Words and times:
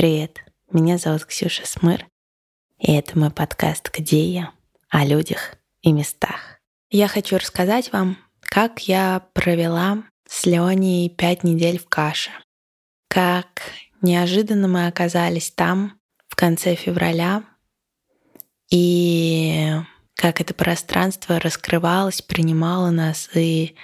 Привет, 0.00 0.38
меня 0.72 0.96
зовут 0.96 1.26
Ксюша 1.26 1.66
Смыр, 1.66 2.06
и 2.78 2.90
это 2.90 3.18
мой 3.18 3.30
подкаст 3.30 3.90
«Где 3.94 4.24
я?» 4.30 4.52
о 4.88 5.04
людях 5.04 5.56
и 5.82 5.92
местах. 5.92 6.58
Я 6.88 7.06
хочу 7.06 7.36
рассказать 7.36 7.92
вам, 7.92 8.16
как 8.40 8.88
я 8.88 9.28
провела 9.34 10.02
с 10.26 10.46
Леоней 10.46 11.10
пять 11.10 11.44
недель 11.44 11.78
в 11.78 11.86
каше. 11.86 12.30
Как 13.08 13.60
неожиданно 14.00 14.68
мы 14.68 14.86
оказались 14.86 15.50
там 15.50 16.00
в 16.28 16.34
конце 16.34 16.76
февраля, 16.76 17.44
и 18.70 19.70
как 20.14 20.40
это 20.40 20.54
пространство 20.54 21.38
раскрывалось, 21.38 22.22
принимало 22.22 22.88
нас 22.88 23.28
и 23.34 23.76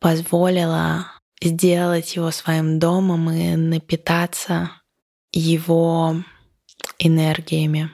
позволило 0.00 1.06
сделать 1.40 2.16
его 2.16 2.32
своим 2.32 2.80
домом 2.80 3.30
и 3.30 3.54
напитаться 3.54 4.72
его 5.38 6.16
энергиями. 6.98 7.90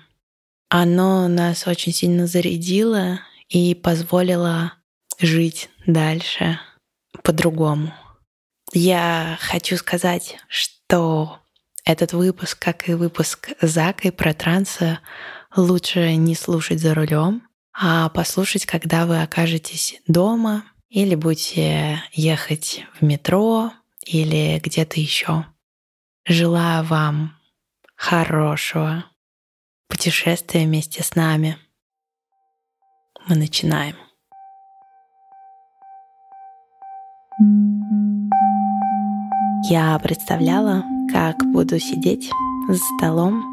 Оно 0.68 1.28
нас 1.28 1.66
очень 1.66 1.92
сильно 1.92 2.26
зарядило 2.26 3.20
и 3.48 3.74
позволило 3.74 4.74
жить 5.18 5.68
дальше 5.86 6.58
по-другому. 7.22 7.92
Я 8.72 9.38
хочу 9.40 9.76
сказать, 9.76 10.38
что 10.48 11.40
этот 11.84 12.12
выпуск, 12.12 12.58
как 12.58 12.88
и 12.88 12.94
выпуск 12.94 13.50
Зака 13.60 14.08
и 14.08 14.10
про 14.10 14.32
транса, 14.32 15.00
лучше 15.54 16.14
не 16.14 16.34
слушать 16.34 16.80
за 16.80 16.94
рулем, 16.94 17.42
а 17.74 18.08
послушать, 18.08 18.64
когда 18.64 19.04
вы 19.04 19.20
окажетесь 19.22 20.00
дома 20.06 20.64
или 20.88 21.14
будете 21.14 22.02
ехать 22.12 22.84
в 22.98 23.04
метро 23.04 23.72
или 24.06 24.60
где-то 24.62 25.00
еще. 25.00 25.46
Желаю 26.24 26.84
вам 26.84 27.36
хорошего 28.02 29.04
путешествия 29.88 30.64
вместе 30.64 31.04
с 31.04 31.14
нами. 31.14 31.56
Мы 33.28 33.36
начинаем. 33.36 33.94
Я 39.70 39.96
представляла, 40.00 40.82
как 41.12 41.36
буду 41.52 41.78
сидеть 41.78 42.28
за 42.68 42.76
столом 42.98 43.44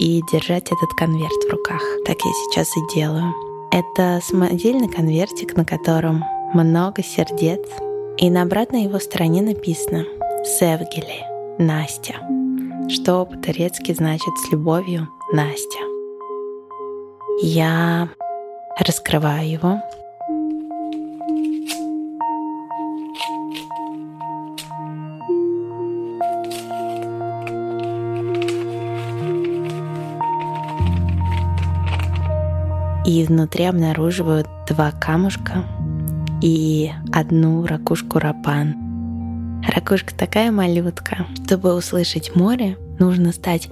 и 0.00 0.22
держать 0.32 0.72
этот 0.72 0.94
конверт 0.96 1.30
в 1.30 1.52
руках. 1.52 1.82
Так 2.06 2.16
я 2.24 2.32
сейчас 2.32 2.74
и 2.74 2.94
делаю. 2.94 3.34
Это 3.70 4.20
самодельный 4.24 4.88
конвертик, 4.88 5.54
на 5.54 5.66
котором 5.66 6.24
много 6.54 7.02
сердец. 7.02 7.60
И 8.16 8.30
на 8.30 8.42
обратной 8.42 8.84
его 8.84 8.98
стороне 8.98 9.42
написано 9.42 10.04
«Севгели». 10.44 11.30
Настя, 11.58 12.14
что 12.88 13.24
по-турецки 13.24 13.92
значит 13.92 14.36
«с 14.38 14.52
любовью 14.52 15.08
Настя». 15.32 15.78
Я 17.40 18.08
раскрываю 18.78 19.48
его. 19.48 19.80
И 33.04 33.24
внутри 33.24 33.64
обнаруживаю 33.64 34.44
два 34.68 34.92
камушка 34.92 35.64
и 36.40 36.90
одну 37.12 37.66
ракушку 37.66 38.18
рапан— 38.18 38.76
Ракушка 39.66 40.14
такая 40.14 40.50
малютка. 40.50 41.26
Чтобы 41.44 41.74
услышать 41.74 42.34
море, 42.34 42.76
нужно 42.98 43.32
стать 43.32 43.68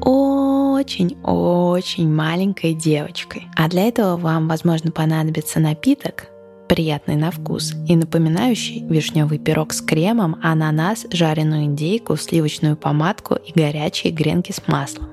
очень-очень 0.00 2.12
маленькой 2.12 2.74
девочкой. 2.74 3.46
А 3.56 3.68
для 3.68 3.88
этого 3.88 4.16
вам, 4.16 4.48
возможно, 4.48 4.90
понадобится 4.90 5.60
напиток, 5.60 6.26
приятный 6.68 7.16
на 7.16 7.30
вкус 7.30 7.74
и 7.88 7.94
напоминающий 7.94 8.84
вишневый 8.86 9.38
пирог 9.38 9.72
с 9.72 9.80
кремом, 9.80 10.36
ананас, 10.42 11.06
жареную 11.12 11.64
индейку, 11.64 12.16
сливочную 12.16 12.76
помадку 12.76 13.34
и 13.34 13.58
горячие 13.58 14.12
гренки 14.12 14.52
с 14.52 14.66
маслом. 14.66 15.10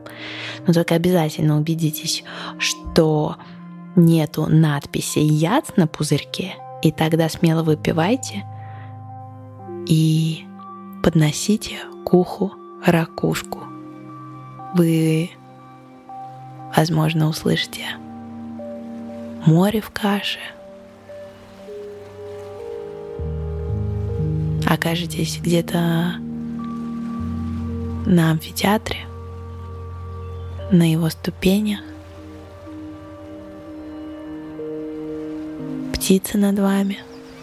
Но 0.65 0.73
только 0.73 0.95
обязательно 0.95 1.57
убедитесь, 1.57 2.23
что 2.57 3.35
нету 3.95 4.47
надписи 4.47 5.19
«яд» 5.19 5.77
на 5.77 5.87
пузырьке, 5.87 6.55
и 6.81 6.91
тогда 6.91 7.29
смело 7.29 7.61
выпивайте– 7.61 8.45
и 9.87 10.45
подносите 11.03 11.79
к 12.05 12.13
уху 12.13 12.53
ракушку. 12.85 13.59
Вы, 14.73 15.31
возможно, 16.75 17.27
услышите 17.27 17.85
море 19.45 19.81
в 19.81 19.89
каше, 19.89 20.39
окажетесь 24.65 25.39
где-то 25.41 26.15
на 28.05 28.31
амфитеатре, 28.31 28.99
на 30.71 30.89
его 30.89 31.09
ступенях, 31.09 31.81
птицы 35.93 36.37
над 36.37 36.57
вами, 36.59 36.99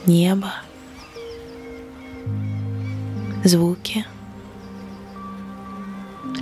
небо— 0.07 0.53
звуки 3.49 4.05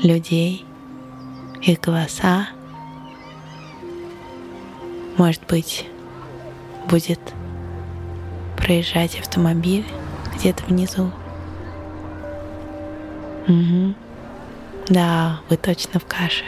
людей, 0.02 0.64
их 1.62 1.80
голоса. 1.80 2.48
Может 5.16 5.42
быть, 5.46 5.86
будет 6.88 7.20
проезжать 8.56 9.18
автомобиль 9.18 9.86
где-то 10.34 10.64
внизу. 10.64 11.10
Угу. 13.46 13.94
Да, 14.88 15.40
вы 15.48 15.56
точно 15.56 16.00
в 16.00 16.04
каше. 16.04 16.44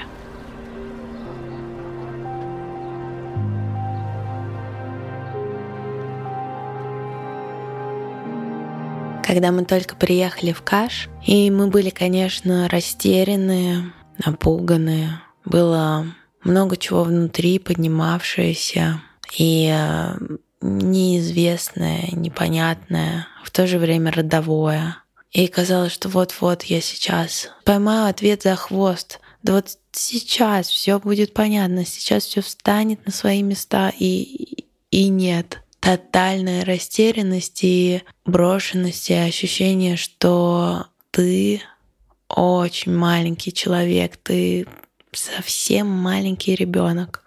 Когда 9.38 9.52
мы 9.52 9.64
только 9.64 9.94
приехали 9.94 10.50
в 10.50 10.62
Каш, 10.62 11.08
и 11.24 11.48
мы 11.52 11.68
были, 11.68 11.90
конечно, 11.90 12.68
растеряны, 12.68 13.92
напуганы. 14.26 15.20
Было 15.44 16.06
много 16.42 16.76
чего 16.76 17.04
внутри 17.04 17.60
поднимавшееся 17.60 19.00
и 19.38 19.72
э, 19.72 20.14
неизвестное, 20.60 22.08
непонятное, 22.10 23.28
в 23.44 23.52
то 23.52 23.68
же 23.68 23.78
время 23.78 24.10
родовое. 24.10 24.96
И 25.30 25.46
казалось, 25.46 25.92
что 25.92 26.08
вот-вот 26.08 26.64
я 26.64 26.80
сейчас 26.80 27.50
поймаю 27.64 28.10
ответ 28.10 28.42
за 28.42 28.56
хвост. 28.56 29.20
Да 29.44 29.52
вот 29.52 29.78
сейчас 29.92 30.66
все 30.66 30.98
будет 30.98 31.32
понятно, 31.32 31.86
сейчас 31.86 32.24
все 32.24 32.40
встанет 32.40 33.06
на 33.06 33.12
свои 33.12 33.44
места, 33.44 33.92
и, 33.96 34.64
и 34.90 35.08
нет 35.08 35.60
тотальная 35.88 36.66
растерянность 36.66 37.60
и 37.64 38.02
брошенность 38.26 39.08
и 39.08 39.14
ощущение, 39.14 39.96
что 39.96 40.84
ты 41.10 41.62
очень 42.28 42.94
маленький 42.94 43.54
человек, 43.54 44.18
ты 44.18 44.66
совсем 45.12 45.86
маленький 45.86 46.54
ребенок. 46.54 47.22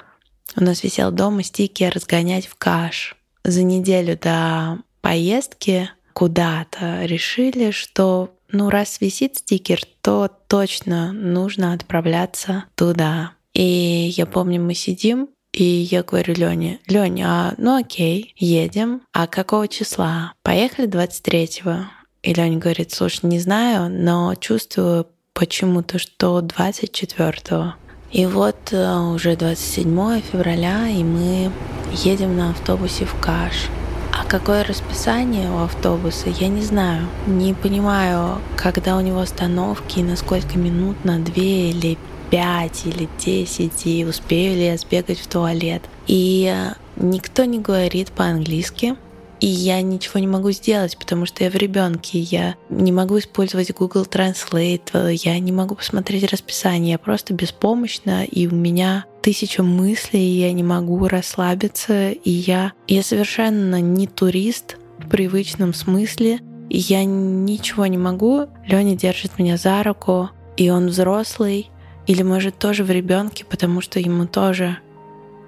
У 0.55 0.63
нас 0.63 0.83
висел 0.83 1.12
дома 1.12 1.41
стикер 1.41 1.91
«Разгонять 1.95 2.45
в 2.45 2.53
каш». 2.53 3.15
За 3.44 3.63
неделю 3.63 4.15
до 4.15 4.77
поездки 5.01 5.89
куда-то 6.13 7.06
решили, 7.06 7.71
что 7.71 8.30
ну 8.51 8.69
раз 8.69 9.01
висит 9.01 9.38
стикер, 9.38 9.81
то 10.03 10.30
точно 10.47 11.12
нужно 11.12 11.74
отправляться 11.74 12.65
туда. 12.75 13.31
И 13.56 14.13
я 14.15 14.27
помню, 14.27 14.62
мы 14.62 14.75
сидим 14.75 15.30
и 15.53 15.63
я 15.63 16.03
говорю 16.03 16.33
Лене, 16.33 16.80
Леня, 16.88 17.25
а, 17.27 17.53
ну 17.57 17.77
окей, 17.77 18.33
едем. 18.38 19.01
А 19.12 19.27
какого 19.27 19.68
числа? 19.68 20.33
Поехали 20.44 20.88
23-го. 20.88 21.86
И 22.24 22.33
Леня 22.33 22.57
говорит, 22.57 22.92
слушай, 22.92 23.25
не 23.25 23.39
знаю, 23.39 23.89
но 23.89 24.36
чувствую 24.36 25.07
почему-то, 25.33 26.00
что 26.00 26.39
24-го. 26.39 27.74
И 28.12 28.25
вот 28.25 28.57
э, 28.71 28.98
уже 29.13 29.36
27 29.36 30.21
февраля, 30.21 30.88
и 30.88 31.03
мы 31.03 31.51
едем 31.92 32.38
на 32.38 32.51
автобусе 32.51 33.06
в 33.06 33.15
Каш. 33.19 33.69
А 34.12 34.25
какое 34.25 34.63
расписание 34.63 35.50
у 35.50 35.59
автобуса, 35.59 36.30
я 36.30 36.50
не 36.50 36.62
знаю. 36.62 37.07
Не 37.25 37.53
понимаю, 37.53 38.39
когда 38.57 38.98
у 38.98 39.01
него 39.01 39.19
остановки, 39.19 40.01
на 40.01 40.15
сколько 40.18 40.57
минут, 40.57 41.06
на 41.06 41.19
две 41.19 41.69
или 41.69 41.98
5 42.31 42.86
или 42.86 43.10
10, 43.19 43.86
и 43.86 44.06
успею 44.06 44.56
ли 44.56 44.66
я 44.66 44.78
сбегать 44.78 45.19
в 45.19 45.28
туалет. 45.28 45.83
И 46.07 46.51
э, 46.51 46.74
никто 46.95 47.44
не 47.44 47.60
говорит 47.60 48.12
по-английски, 48.12 48.95
И 49.42 49.48
я 49.48 49.81
ничего 49.81 50.19
не 50.19 50.28
могу 50.28 50.51
сделать, 50.51 50.98
потому 50.98 51.25
что 51.25 51.44
я 51.44 51.50
в 51.50 51.56
ребенке. 51.56 52.19
Я 52.19 52.56
не 52.69 52.92
могу 52.92 53.18
использовать 53.18 53.74
Google 53.74 54.04
Translate, 54.04 55.13
я 55.24 55.39
не 55.39 55.51
могу 55.51 55.75
посмотреть 55.75 56.31
расписание. 56.31 56.92
Я 56.92 57.00
просто 57.00 57.33
беспомощна, 57.33 58.24
и 58.24 58.48
у 58.48 58.54
меня 58.54 59.06
тысяча 59.24 59.63
мыслей, 59.63 60.22
и 60.22 60.39
я 60.42 60.54
не 60.54 60.63
могу 60.63 61.07
расслабиться. 61.07 62.12
И 62.12 62.30
я, 62.30 62.74
я 62.88 63.01
совершенно 63.01 63.81
не 63.81 64.06
турист 64.06 64.77
в 65.00 65.10
привычном 65.10 65.74
смысле. 65.74 66.39
И 66.69 66.77
я 66.77 67.04
ничего 67.04 67.88
не 67.88 67.98
могу. 67.98 68.45
Леня 68.68 68.95
держит 68.95 69.39
меня 69.39 69.57
за 69.57 69.81
руку, 69.81 70.30
и 70.56 70.69
он 70.69 70.88
взрослый, 70.88 71.72
или 72.07 72.24
может 72.24 72.57
тоже 72.57 72.83
в 72.83 72.92
ребенке, 72.92 73.45
потому 73.45 73.81
что 73.81 74.00
ему 74.00 74.25
тоже 74.25 74.77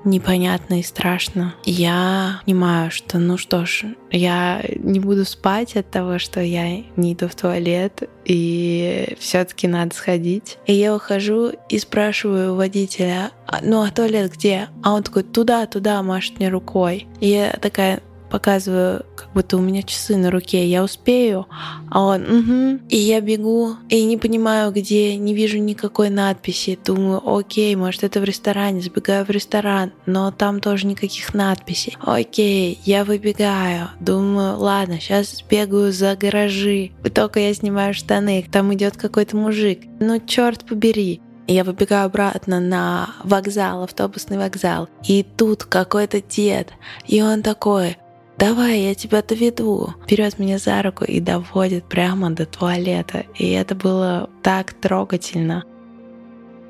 непонятно 0.06 0.80
и 0.80 0.84
страшно. 0.84 1.56
Я 1.64 2.42
понимаю, 2.46 2.92
что 2.92 3.20
ну 3.20 3.38
что 3.38 3.66
ж, 3.66 3.86
я 4.12 4.64
не 4.78 5.00
буду 5.00 5.26
спать 5.26 5.76
от 5.76 5.90
того, 5.90 6.20
что 6.20 6.42
я 6.42 6.84
не 6.96 7.14
иду 7.14 7.28
в 7.28 7.36
туалет, 7.36 8.10
и 8.26 9.16
все-таки 9.20 9.68
надо 9.68 9.96
сходить. 9.96 10.58
И 10.66 10.74
я 10.74 10.96
ухожу 10.96 11.54
и 11.70 11.80
спрашиваю 11.80 12.56
водителя, 12.56 13.32
«А, 13.48 13.60
ну 13.62 13.82
а 13.82 13.92
туалет 13.92 14.32
где? 14.34 14.68
А 14.84 14.94
он 14.94 15.04
такой, 15.04 15.24
туда, 15.24 15.66
туда, 15.66 16.02
машет 16.04 16.40
мне 16.40 16.50
рукой. 16.50 17.08
И 17.20 17.30
я 17.30 17.52
такая, 17.62 18.02
показываю, 18.34 19.06
как 19.16 19.32
будто 19.36 19.58
у 19.58 19.62
меня 19.62 19.84
часы 19.84 20.18
на 20.18 20.32
руке, 20.32 20.68
я 20.68 20.84
успею, 20.84 21.46
а 21.92 22.02
он, 22.02 22.24
угу, 22.24 22.80
и 22.90 22.98
я 22.98 23.22
бегу, 23.22 23.76
и 23.90 24.04
не 24.06 24.18
понимаю, 24.18 24.72
где, 24.72 25.16
не 25.18 25.36
вижу 25.36 25.60
никакой 25.60 26.10
надписи, 26.10 26.80
думаю, 26.84 27.22
окей, 27.24 27.76
может 27.76 28.04
это 28.04 28.20
в 28.20 28.24
ресторане, 28.24 28.82
сбегаю 28.82 29.24
в 29.24 29.30
ресторан, 29.30 29.92
но 30.08 30.32
там 30.32 30.62
тоже 30.62 30.88
никаких 30.88 31.36
надписей, 31.36 31.96
окей, 32.02 32.80
я 32.86 33.06
выбегаю, 33.06 33.90
думаю, 34.00 34.58
ладно, 34.58 35.00
сейчас 35.00 35.38
сбегаю 35.38 35.94
за 35.94 36.16
гаражи, 36.16 36.90
только 37.14 37.40
я 37.40 37.54
снимаю 37.54 37.94
штаны, 37.94 38.44
там 38.52 38.74
идет 38.74 38.98
какой-то 38.98 39.38
мужик, 39.38 39.82
ну 40.00 40.20
черт 40.20 40.66
побери, 40.66 41.22
я 41.48 41.64
выбегаю 41.64 42.06
обратно 42.06 42.60
на 42.60 43.10
вокзал, 43.24 43.84
автобусный 43.84 44.38
вокзал. 44.38 44.88
И 45.06 45.24
тут 45.24 45.66
какой-то 45.66 46.22
дед. 46.22 46.70
И 47.06 47.22
он 47.22 47.42
такой, 47.42 47.98
давай, 48.44 48.82
я 48.82 48.94
тебя 48.94 49.22
доведу. 49.22 49.94
Берет 50.06 50.38
меня 50.38 50.58
за 50.58 50.82
руку 50.82 51.06
и 51.06 51.22
доводит 51.22 51.86
прямо 51.86 52.30
до 52.30 52.46
туалета. 52.46 53.26
И 53.36 53.50
это 53.52 53.74
было 53.74 54.30
так 54.42 54.74
трогательно. 54.74 55.64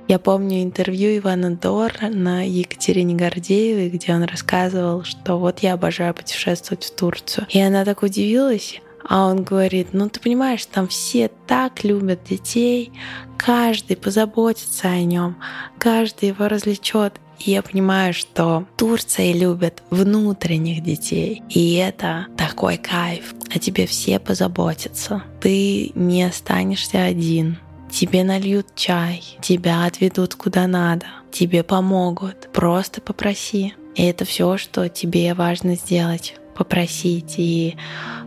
Я 0.08 0.20
помню 0.20 0.62
интервью 0.62 1.18
Ивана 1.18 1.56
Дора 1.56 2.10
на 2.10 2.46
Екатерине 2.48 3.16
Гордеевой, 3.16 3.90
где 3.90 4.14
он 4.14 4.24
рассказывал, 4.24 5.04
что 5.04 5.40
вот 5.40 5.60
я 5.60 5.74
обожаю 5.74 6.14
путешествовать 6.14 6.84
в 6.84 6.96
Турцию. 6.96 7.48
И 7.50 7.60
она 7.60 7.86
так 7.86 8.04
удивилась, 8.04 8.80
а 9.04 9.26
он 9.26 9.44
говорит, 9.44 9.94
ну 9.94 10.10
ты 10.10 10.20
понимаешь, 10.20 10.66
там 10.68 10.88
все 10.88 11.32
так 11.48 11.84
любят 11.84 12.24
детей, 12.30 12.92
каждый 13.38 13.98
позаботится 13.98 14.90
о 14.90 15.02
нем, 15.02 15.38
каждый 15.80 16.30
его 16.30 16.48
развлечет. 16.48 17.14
И 17.40 17.52
я 17.52 17.62
понимаю, 17.62 18.14
что 18.14 18.66
Турция 18.78 19.34
любит 19.34 19.84
внутренних 19.90 20.84
детей. 20.84 21.44
И 21.50 21.76
это 21.76 22.28
такой 22.38 22.78
кайф. 22.78 23.34
О 23.54 23.60
тебе 23.60 23.86
все 23.86 24.20
позаботятся. 24.20 25.24
Ты 25.42 25.92
не 25.96 26.24
останешься 26.24 27.04
один. 27.04 27.58
Тебе 27.92 28.24
нальют 28.24 28.74
чай, 28.74 29.24
тебя 29.40 29.86
отведут 29.86 30.34
куда 30.34 30.66
надо, 30.66 31.06
тебе 31.32 31.62
помогут. 31.62 32.50
Просто 32.52 33.02
попроси. 33.02 33.76
И 33.94 34.04
это 34.04 34.26
все, 34.26 34.58
что 34.58 34.90
тебе 34.90 35.36
важно 35.36 35.76
сделать. 35.76 36.36
Попросить 36.56 37.36
и 37.38 37.78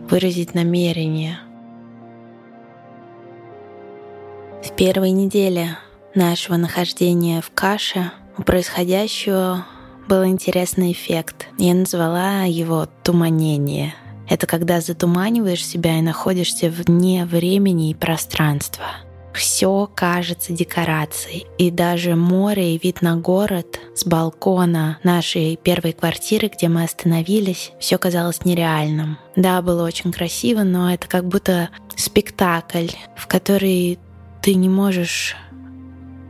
выразить 0.09 0.53
намерение. 0.53 1.39
В 4.63 4.71
первой 4.75 5.11
неделе 5.11 5.77
нашего 6.15 6.55
нахождения 6.55 7.41
в 7.41 7.51
каше 7.51 8.11
у 8.37 8.43
происходящего 8.43 9.65
был 10.07 10.25
интересный 10.25 10.91
эффект. 10.91 11.47
Я 11.57 11.73
назвала 11.73 12.43
его 12.43 12.87
«туманение». 13.03 13.93
Это 14.29 14.45
когда 14.45 14.81
затуманиваешь 14.81 15.65
себя 15.65 15.99
и 15.99 16.01
находишься 16.01 16.69
вне 16.69 17.25
времени 17.25 17.91
и 17.91 17.95
пространства. 17.95 18.85
Все 19.33 19.89
кажется 19.93 20.51
декорацией. 20.51 21.45
И 21.57 21.71
даже 21.71 22.15
море 22.15 22.75
и 22.75 22.79
вид 22.81 23.01
на 23.01 23.15
город 23.15 23.79
с 23.95 24.03
балкона 24.03 24.97
нашей 25.03 25.55
первой 25.55 25.93
квартиры, 25.93 26.49
где 26.49 26.67
мы 26.67 26.83
остановились, 26.83 27.71
все 27.79 27.97
казалось 27.97 28.43
нереальным. 28.43 29.17
Да, 29.35 29.61
было 29.61 29.85
очень 29.85 30.11
красиво, 30.11 30.63
но 30.63 30.91
это 30.91 31.07
как 31.07 31.25
будто 31.25 31.69
спектакль, 31.95 32.87
в 33.15 33.27
который 33.27 33.99
ты 34.41 34.55
не 34.55 34.69
можешь 34.69 35.37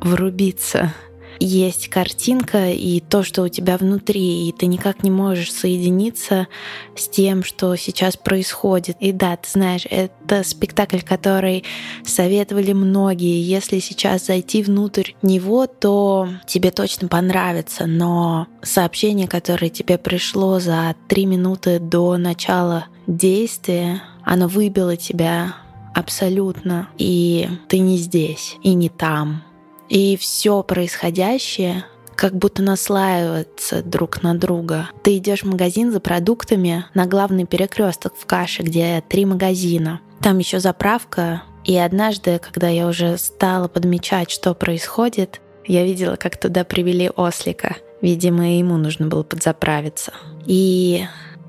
врубиться 0.01 0.93
есть 1.39 1.89
картинка 1.89 2.71
и 2.71 2.99
то, 2.99 3.23
что 3.23 3.43
у 3.43 3.47
тебя 3.47 3.77
внутри, 3.77 4.47
и 4.47 4.51
ты 4.51 4.65
никак 4.65 5.03
не 5.03 5.11
можешь 5.11 5.51
соединиться 5.51 6.47
с 6.95 7.07
тем, 7.07 7.43
что 7.43 7.75
сейчас 7.75 8.17
происходит. 8.17 8.97
И 8.99 9.11
да, 9.11 9.37
ты 9.37 9.49
знаешь, 9.49 9.85
это 9.89 10.43
спектакль, 10.43 10.99
который 10.99 11.63
советовали 12.05 12.73
многие. 12.73 13.41
Если 13.41 13.79
сейчас 13.79 14.25
зайти 14.25 14.63
внутрь 14.63 15.11
него, 15.21 15.67
то 15.67 16.27
тебе 16.45 16.71
точно 16.71 17.07
понравится, 17.07 17.85
но 17.85 18.47
сообщение, 18.61 19.27
которое 19.27 19.69
тебе 19.69 19.97
пришло 19.97 20.59
за 20.59 20.95
три 21.07 21.25
минуты 21.25 21.79
до 21.79 22.17
начала 22.17 22.85
действия, 23.07 24.01
оно 24.23 24.47
выбило 24.47 24.97
тебя 24.97 25.55
абсолютно, 25.93 26.89
и 26.97 27.49
ты 27.69 27.79
не 27.79 27.97
здесь, 27.97 28.55
и 28.61 28.73
не 28.75 28.89
там, 28.89 29.43
и 29.89 30.17
все 30.17 30.63
происходящее 30.63 31.85
как 32.15 32.35
будто 32.35 32.63
наслаивается 32.63 33.83
друг 33.83 34.23
на 34.23 34.33
друга. 34.33 34.89
Ты 35.03 35.17
идешь 35.17 35.43
в 35.43 35.47
магазин 35.47 35.91
за 35.91 35.99
продуктами 35.99 36.85
на 36.95 37.05
главный 37.05 37.45
перекресток 37.45 38.15
в 38.17 38.25
каше, 38.25 38.63
где 38.63 39.03
три 39.07 39.23
магазина. 39.25 40.01
Там 40.21 40.39
еще 40.39 40.59
заправка. 40.59 41.43
И 41.63 41.77
однажды, 41.77 42.39
когда 42.39 42.69
я 42.69 42.87
уже 42.87 43.17
стала 43.17 43.67
подмечать, 43.67 44.31
что 44.31 44.55
происходит, 44.55 45.41
я 45.65 45.83
видела, 45.83 46.15
как 46.15 46.37
туда 46.39 46.63
привели 46.63 47.11
ослика. 47.15 47.75
Видимо, 48.01 48.57
ему 48.57 48.77
нужно 48.77 49.07
было 49.07 49.23
подзаправиться. 49.23 50.13
И 50.45 51.05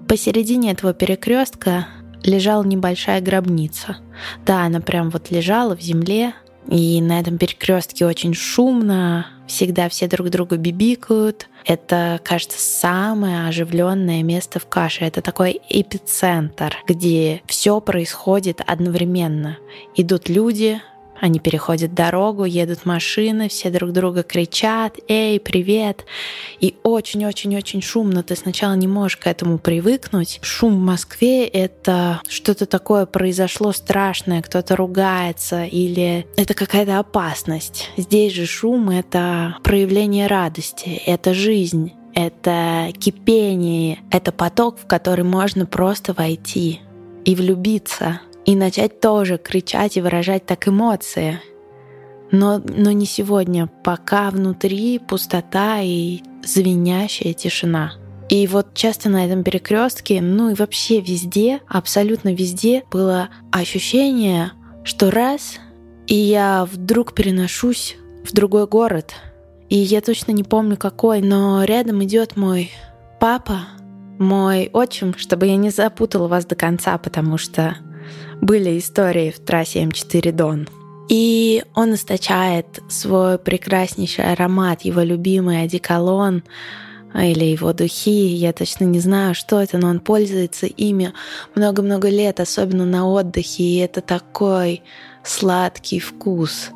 посередине 0.06 0.72
этого 0.72 0.92
перекрестка 0.92 1.86
лежала 2.24 2.64
небольшая 2.64 3.20
гробница. 3.20 3.98
Да, 4.44 4.64
она 4.64 4.80
прям 4.80 5.10
вот 5.10 5.30
лежала 5.30 5.76
в 5.76 5.80
земле, 5.80 6.34
и 6.68 7.00
на 7.00 7.18
этом 7.20 7.38
перекрестке 7.38 8.06
очень 8.06 8.34
шумно, 8.34 9.26
всегда 9.46 9.88
все 9.88 10.06
друг 10.06 10.28
друга 10.28 10.56
бибикают. 10.56 11.48
Это, 11.64 12.20
кажется, 12.22 12.58
самое 12.58 13.48
оживленное 13.48 14.22
место 14.22 14.60
в 14.60 14.66
каше. 14.66 15.04
Это 15.04 15.22
такой 15.22 15.60
эпицентр, 15.68 16.76
где 16.86 17.42
все 17.46 17.80
происходит 17.80 18.60
одновременно. 18.66 19.56
Идут 19.96 20.28
люди, 20.28 20.80
они 21.20 21.38
переходят 21.38 21.94
дорогу, 21.94 22.44
едут 22.44 22.84
машины, 22.84 23.48
все 23.48 23.70
друг 23.70 23.92
друга 23.92 24.22
кричат 24.22 24.96
«Эй, 25.08 25.40
привет!» 25.40 26.04
И 26.60 26.76
очень-очень-очень 26.82 27.82
шумно. 27.82 28.22
Ты 28.22 28.36
сначала 28.36 28.74
не 28.74 28.86
можешь 28.86 29.16
к 29.16 29.26
этому 29.26 29.58
привыкнуть. 29.58 30.38
Шум 30.42 30.76
в 30.76 30.80
Москве— 30.80 31.46
это 31.46 32.20
что-то 32.28 32.66
такое 32.66 33.06
произошло 33.06 33.72
страшное, 33.72 34.42
кто-то 34.42 34.76
ругается 34.76 35.64
или 35.64 36.26
это 36.36 36.54
какая-то 36.54 36.98
опасность. 36.98 37.90
Здесь 37.96 38.32
же 38.32 38.46
шум— 38.46 38.90
это 38.90 39.56
проявление 39.62 40.26
радости, 40.26 41.02
это 41.06 41.34
жизнь, 41.34 41.92
это 42.14 42.90
кипение, 42.98 43.98
это 44.10 44.32
поток, 44.32 44.78
в 44.78 44.86
который 44.86 45.24
можно 45.24 45.66
просто 45.66 46.12
войти 46.12 46.80
и 47.24 47.34
влюбиться— 47.34 48.20
и 48.48 48.56
начать 48.56 48.98
тоже 48.98 49.36
кричать 49.36 49.98
и 49.98 50.00
выражать 50.00 50.46
так 50.46 50.68
эмоции. 50.68 51.38
Но, 52.30 52.58
но 52.58 52.92
не 52.92 53.04
сегодня, 53.04 53.70
пока 53.84 54.30
внутри 54.30 54.98
пустота 54.98 55.80
и 55.82 56.20
звенящая 56.42 57.34
тишина. 57.34 57.92
И 58.30 58.46
вот 58.46 58.72
часто 58.72 59.10
на 59.10 59.26
этом 59.26 59.44
перекрестке, 59.44 60.22
ну 60.22 60.48
и 60.48 60.54
вообще 60.54 61.02
везде, 61.02 61.60
абсолютно 61.68 62.32
везде 62.32 62.84
было 62.90 63.28
ощущение, 63.52 64.52
что 64.82 65.10
раз, 65.10 65.58
и 66.06 66.14
я 66.14 66.64
вдруг 66.64 67.12
переношусь 67.12 67.96
в 68.24 68.32
другой 68.32 68.66
город. 68.66 69.12
И 69.68 69.76
я 69.76 70.00
точно 70.00 70.32
не 70.32 70.42
помню 70.42 70.78
какой, 70.78 71.20
но 71.20 71.64
рядом 71.64 72.02
идет 72.02 72.38
мой 72.38 72.70
папа, 73.20 73.60
мой 74.18 74.70
отчим, 74.72 75.12
чтобы 75.18 75.48
я 75.48 75.56
не 75.56 75.68
запутала 75.68 76.28
вас 76.28 76.46
до 76.46 76.54
конца, 76.54 76.96
потому 76.96 77.36
что 77.36 77.76
были 78.40 78.78
истории 78.78 79.30
в 79.30 79.38
трассе 79.38 79.82
М4 79.82 80.32
Дон. 80.32 80.68
И 81.08 81.64
он 81.74 81.94
источает 81.94 82.66
свой 82.88 83.38
прекраснейший 83.38 84.32
аромат, 84.32 84.82
его 84.82 85.00
любимый 85.00 85.62
одеколон, 85.62 86.42
или 87.14 87.44
его 87.44 87.72
духи, 87.72 88.26
я 88.34 88.52
точно 88.52 88.84
не 88.84 89.00
знаю, 89.00 89.34
что 89.34 89.60
это, 89.60 89.78
но 89.78 89.88
он 89.88 90.00
пользуется 90.00 90.66
ими 90.66 91.14
много-много 91.54 92.10
лет, 92.10 92.38
особенно 92.38 92.84
на 92.84 93.08
отдыхе, 93.08 93.62
и 93.62 93.76
это 93.78 94.02
такой 94.02 94.82
сладкий 95.24 96.00
вкус. 96.00 96.70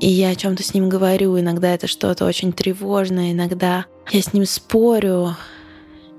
И 0.00 0.08
я 0.08 0.30
о 0.30 0.34
чем-то 0.34 0.62
с 0.62 0.74
ним 0.74 0.90
говорю, 0.90 1.38
иногда 1.38 1.72
это 1.72 1.86
что-то 1.86 2.26
очень 2.26 2.52
тревожное, 2.52 3.32
иногда 3.32 3.86
я 4.10 4.20
с 4.20 4.34
ним 4.34 4.44
спорю, 4.44 5.34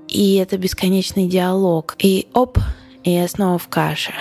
и 0.08 0.36
это 0.36 0.58
бесконечный 0.58 1.28
диалог. 1.28 1.94
И 2.00 2.26
оп, 2.32 2.58
и 3.04 3.12
я 3.12 3.28
снова 3.28 3.58
в 3.58 3.68
каше. 3.68 4.12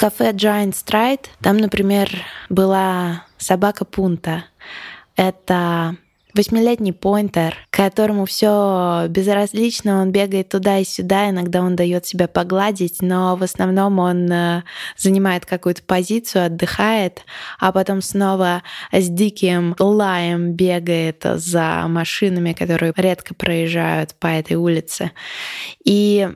Кафе 0.00 0.30
Giant 0.30 0.72
Stride, 0.72 1.26
там, 1.42 1.58
например, 1.58 2.08
была 2.48 3.26
собака 3.36 3.84
Пунта. 3.84 4.44
Это 5.14 5.94
восьмилетний 6.32 6.94
поинтер, 6.94 7.54
которому 7.68 8.24
все 8.24 9.04
безразлично, 9.10 10.00
он 10.00 10.10
бегает 10.10 10.48
туда 10.48 10.78
и 10.78 10.84
сюда, 10.84 11.28
иногда 11.28 11.60
он 11.60 11.76
дает 11.76 12.06
себя 12.06 12.28
погладить, 12.28 13.02
но 13.02 13.36
в 13.36 13.42
основном 13.42 13.98
он 13.98 14.32
э, 14.32 14.62
занимает 14.96 15.44
какую-то 15.44 15.82
позицию, 15.82 16.46
отдыхает, 16.46 17.26
а 17.58 17.70
потом 17.70 18.00
снова 18.00 18.62
с 18.92 19.06
диким 19.06 19.76
лаем 19.78 20.54
бегает 20.54 21.26
за 21.34 21.84
машинами, 21.88 22.54
которые 22.54 22.94
редко 22.96 23.34
проезжают 23.34 24.14
по 24.14 24.28
этой 24.28 24.56
улице. 24.56 25.10
И 25.84 26.26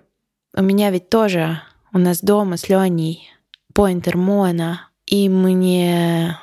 у 0.54 0.62
меня 0.62 0.90
ведь 0.90 1.08
тоже, 1.08 1.62
у 1.94 1.98
нас 1.98 2.20
дома 2.20 2.58
с 2.58 2.68
Леней 2.68 3.30
поинтер 3.74 4.16
Мона, 4.16 4.88
и 5.06 5.28
мне 5.28 6.38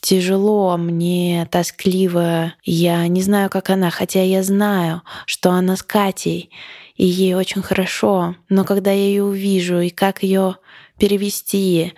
тяжело, 0.00 0.76
мне 0.76 1.46
тоскливо. 1.50 2.54
Я 2.64 3.06
не 3.08 3.20
знаю, 3.22 3.50
как 3.50 3.70
она, 3.70 3.90
хотя 3.90 4.22
я 4.22 4.42
знаю, 4.42 5.02
что 5.26 5.50
она 5.50 5.76
с 5.76 5.82
Катей, 5.82 6.50
и 6.96 7.04
ей 7.04 7.34
очень 7.34 7.62
хорошо. 7.62 8.36
Но 8.48 8.64
когда 8.64 8.92
я 8.92 9.04
ее 9.08 9.24
увижу, 9.24 9.80
и 9.80 9.90
как 9.90 10.22
ее 10.22 10.56
перевести, 10.98 11.94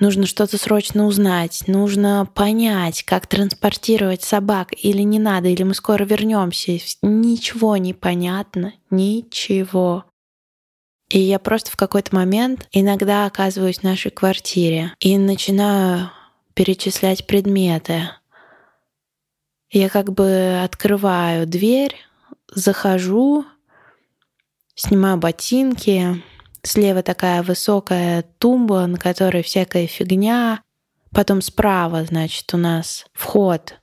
нужно 0.00 0.26
что-то 0.26 0.56
срочно 0.56 1.06
узнать, 1.06 1.64
нужно 1.66 2.26
понять, 2.34 3.02
как 3.02 3.26
транспортировать 3.26 4.22
собак, 4.22 4.68
или 4.82 5.02
не 5.02 5.18
надо, 5.18 5.48
или 5.48 5.62
мы 5.62 5.74
скоро 5.74 6.04
вернемся. 6.04 6.78
Ничего 7.02 7.76
не 7.76 7.92
понятно, 7.92 8.72
ничего. 8.90 10.04
И 11.10 11.18
я 11.18 11.40
просто 11.40 11.72
в 11.72 11.76
какой-то 11.76 12.14
момент 12.14 12.68
иногда 12.70 13.26
оказываюсь 13.26 13.80
в 13.80 13.82
нашей 13.82 14.12
квартире 14.12 14.94
и 15.00 15.18
начинаю 15.18 16.10
перечислять 16.54 17.26
предметы. 17.26 18.10
Я 19.70 19.88
как 19.88 20.12
бы 20.12 20.60
открываю 20.62 21.48
дверь, 21.48 21.96
захожу, 22.48 23.44
снимаю 24.76 25.16
ботинки. 25.16 26.22
Слева 26.62 27.02
такая 27.02 27.42
высокая 27.42 28.22
тумба, 28.38 28.86
на 28.86 28.98
которой 28.98 29.42
всякая 29.42 29.86
фигня. 29.88 30.62
Потом 31.12 31.42
справа, 31.42 32.04
значит, 32.04 32.52
у 32.54 32.56
нас 32.56 33.06
вход 33.14 33.74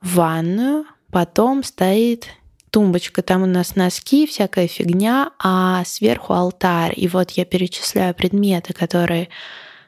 в 0.00 0.14
ванную. 0.14 0.84
Потом 1.10 1.64
стоит 1.64 2.28
тумбочка, 2.76 3.22
там 3.22 3.42
у 3.42 3.46
нас 3.46 3.74
носки, 3.74 4.26
всякая 4.26 4.68
фигня, 4.68 5.30
а 5.38 5.82
сверху 5.86 6.34
алтарь. 6.34 6.92
И 6.94 7.08
вот 7.08 7.30
я 7.30 7.46
перечисляю 7.46 8.14
предметы, 8.14 8.74
которые 8.74 9.30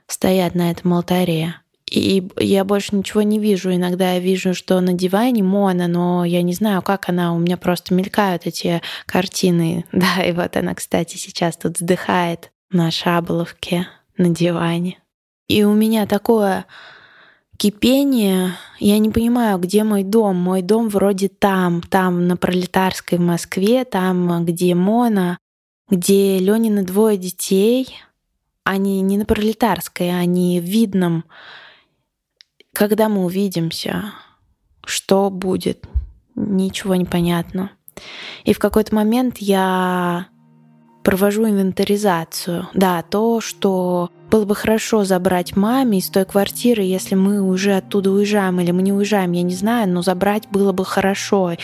стоят 0.06 0.54
на 0.54 0.70
этом 0.70 0.94
алтаре. 0.94 1.56
И 1.90 2.26
я 2.38 2.64
больше 2.64 2.96
ничего 2.96 3.20
не 3.20 3.38
вижу. 3.38 3.74
Иногда 3.74 4.14
я 4.14 4.20
вижу, 4.20 4.54
что 4.54 4.80
на 4.80 4.94
диване 4.94 5.42
Мона, 5.42 5.86
но 5.86 6.24
я 6.24 6.40
не 6.40 6.54
знаю, 6.54 6.80
как 6.80 7.10
она. 7.10 7.34
У 7.34 7.38
меня 7.38 7.58
просто 7.58 7.92
мелькают 7.92 8.46
эти 8.46 8.80
картины. 9.04 9.84
Да, 9.92 10.22
и 10.24 10.32
вот 10.32 10.56
она, 10.56 10.74
кстати, 10.74 11.18
сейчас 11.18 11.58
тут 11.58 11.76
вздыхает 11.76 12.52
на 12.70 12.90
шаболовке 12.90 13.86
на 14.16 14.30
диване. 14.30 14.96
И 15.46 15.62
у 15.62 15.74
меня 15.74 16.06
такое 16.06 16.64
кипение. 17.58 18.52
Я 18.78 18.98
не 18.98 19.10
понимаю, 19.10 19.58
где 19.58 19.84
мой 19.84 20.02
дом. 20.02 20.36
Мой 20.36 20.62
дом 20.62 20.88
вроде 20.88 21.28
там, 21.28 21.82
там 21.82 22.26
на 22.26 22.38
Пролетарской 22.38 23.18
в 23.18 23.20
Москве, 23.22 23.84
там, 23.84 24.46
где 24.46 24.74
Мона, 24.74 25.38
где 25.90 26.38
Ленина 26.38 26.82
двое 26.82 27.18
детей. 27.18 27.94
Они 28.64 29.02
не 29.02 29.18
на 29.18 29.26
Пролетарской, 29.26 30.18
они 30.18 30.60
в 30.60 30.64
Видном 30.64 31.24
когда 32.78 33.08
мы 33.08 33.24
увидимся, 33.24 34.12
что 34.84 35.30
будет, 35.30 35.88
ничего 36.36 36.94
не 36.94 37.04
понятно. 37.04 37.72
И 38.44 38.52
в 38.52 38.60
какой-то 38.60 38.94
момент 38.94 39.38
я 39.38 40.28
провожу 41.02 41.48
инвентаризацию. 41.48 42.68
Да, 42.74 43.02
то, 43.02 43.40
что 43.40 44.10
было 44.30 44.44
бы 44.44 44.54
хорошо 44.54 45.04
забрать 45.04 45.56
маме 45.56 45.98
из 45.98 46.08
той 46.08 46.24
квартиры, 46.24 46.82
если 46.82 47.14
мы 47.14 47.40
уже 47.40 47.76
оттуда 47.76 48.10
уезжаем 48.10 48.60
или 48.60 48.70
мы 48.70 48.82
не 48.82 48.92
уезжаем, 48.92 49.32
я 49.32 49.42
не 49.42 49.54
знаю, 49.54 49.88
но 49.88 50.02
забрать 50.02 50.48
было 50.50 50.72
бы 50.72 50.84
хорошо. 50.84 51.54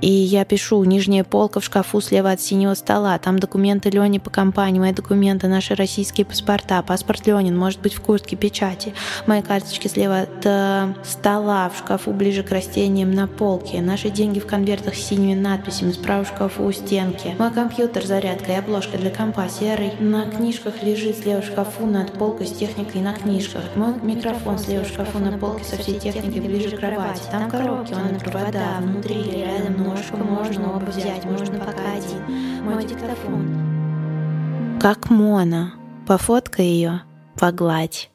И 0.00 0.10
я 0.10 0.44
пишу 0.44 0.82
нижняя 0.84 1.24
полка 1.24 1.58
в 1.60 1.64
шкафу 1.64 2.00
слева 2.00 2.30
от 2.30 2.40
синего 2.40 2.74
стола. 2.74 3.18
Там 3.18 3.38
документы 3.38 3.90
Лени 3.90 4.18
по 4.18 4.30
компании, 4.30 4.78
мои 4.78 4.92
документы, 4.92 5.48
наши 5.48 5.74
российские 5.74 6.24
паспорта, 6.24 6.82
паспорт 6.82 7.26
Ленин, 7.26 7.58
может 7.58 7.80
быть 7.80 7.94
в 7.94 8.00
куртке, 8.00 8.36
печати. 8.36 8.94
Мои 9.26 9.42
карточки 9.42 9.88
слева 9.88 10.20
от 10.20 10.44
э, 10.44 10.94
стола 11.04 11.68
в 11.68 11.78
шкафу 11.78 12.12
ближе 12.12 12.44
к 12.44 12.52
растениям 12.52 13.12
на 13.12 13.26
полке. 13.26 13.80
Наши 13.80 14.10
деньги 14.10 14.38
в 14.38 14.46
конвертах 14.46 14.94
с 14.94 15.02
синими 15.02 15.34
надписями, 15.34 15.90
справа 15.90 16.24
в 16.24 16.28
шкафу 16.28 16.64
у 16.64 16.72
стенки. 16.72 17.34
Мой 17.38 17.50
компьютер 17.50 18.06
зарядка 18.06 18.52
и 18.52 18.56
обложка 18.56 18.98
для 18.98 19.10
компа 19.10 19.48
серый. 19.48 19.92
На 19.98 20.26
книжках 20.26 20.82
лежит 20.82 21.18
слева 21.18 21.40
в 21.40 21.46
шкафу 21.46 21.86
над 21.86 22.12
полкой 22.12 22.46
с 22.46 22.52
техникой 22.52 23.00
на 23.00 23.14
книжках. 23.14 23.62
Мой 23.74 23.94
микрофон 24.02 24.58
слева 24.58 24.84
в 24.84 24.88
шкафу 24.88 25.18
на 25.18 25.36
полке 25.38 25.64
со 25.64 25.76
всей 25.76 25.98
техникой 25.98 26.40
ближе 26.40 26.76
к 26.76 26.78
кровати. 26.78 27.22
Там 27.32 27.50
коробки, 27.50 27.94
он 27.94 28.20
провода, 28.20 28.78
внутри 28.80 29.16
или 29.16 29.38
рядом 29.38 29.87
ножку 29.88 30.16
можно 30.18 30.76
оба 30.76 30.84
взять, 30.86 31.24
можно 31.24 31.58
пока 31.58 31.92
один. 31.92 32.64
Мой 32.64 32.84
диктофон. 32.84 34.78
Как 34.80 35.10
Мона. 35.10 35.74
Пофоткай 36.06 36.64
ее, 36.64 37.02
погладь. 37.38 38.10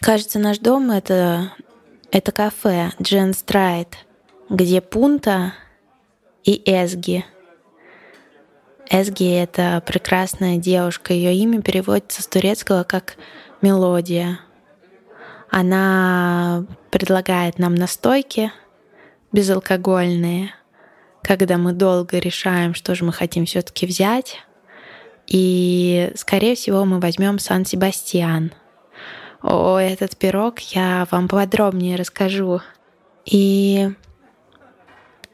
Кажется, 0.00 0.38
наш 0.38 0.58
дом 0.58 0.90
это, 0.90 1.52
это 2.12 2.30
кафе 2.30 2.92
Джен 3.02 3.34
Страйт, 3.34 4.06
где 4.48 4.80
Пунта 4.80 5.54
и 6.44 6.62
Эсги. 6.66 7.24
Эсги— 8.88 9.28
это 9.42 9.82
прекрасная 9.84 10.58
девушка. 10.58 11.14
Ее 11.14 11.34
имя 11.34 11.62
переводится 11.62 12.22
с 12.22 12.26
турецкого 12.28 12.84
как 12.84 13.16
«мелодия». 13.60 14.38
Она 15.50 16.64
предлагает 16.90 17.58
нам 17.58 17.74
настойки— 17.74 18.52
безалкогольные, 19.34 20.54
когда 21.22 21.58
мы 21.58 21.72
долго 21.72 22.18
решаем, 22.18 22.72
что 22.72 22.94
же 22.94 23.04
мы 23.04 23.12
хотим 23.12 23.46
все-таки 23.46 23.84
взять. 23.84 24.38
И, 25.26 26.12
скорее 26.14 26.54
всего, 26.54 26.84
мы 26.84 27.00
возьмем 27.00 27.38
Сан-Себастьян. 27.38 28.52
О, 29.42 29.78
этот 29.78 30.16
пирог 30.16 30.60
я 30.60 31.06
вам 31.10 31.28
подробнее 31.28 31.96
расскажу. 31.96 32.60
И 33.24 33.90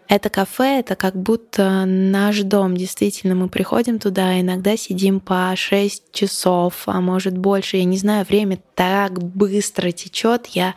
это 0.08 0.30
кафе, 0.30 0.80
это 0.80 0.96
как 0.96 1.14
будто 1.14 1.84
наш 1.84 2.40
дом. 2.40 2.76
Действительно, 2.76 3.34
мы 3.34 3.48
приходим 3.48 3.98
туда, 3.98 4.40
иногда 4.40 4.76
сидим 4.76 5.20
по 5.20 5.52
6 5.54 6.12
часов, 6.12 6.84
а 6.86 7.00
может 7.00 7.36
больше. 7.36 7.76
Я 7.76 7.84
не 7.84 7.98
знаю, 7.98 8.24
время 8.24 8.58
так 8.74 9.22
быстро 9.22 9.90
течет. 9.90 10.46
Я 10.46 10.74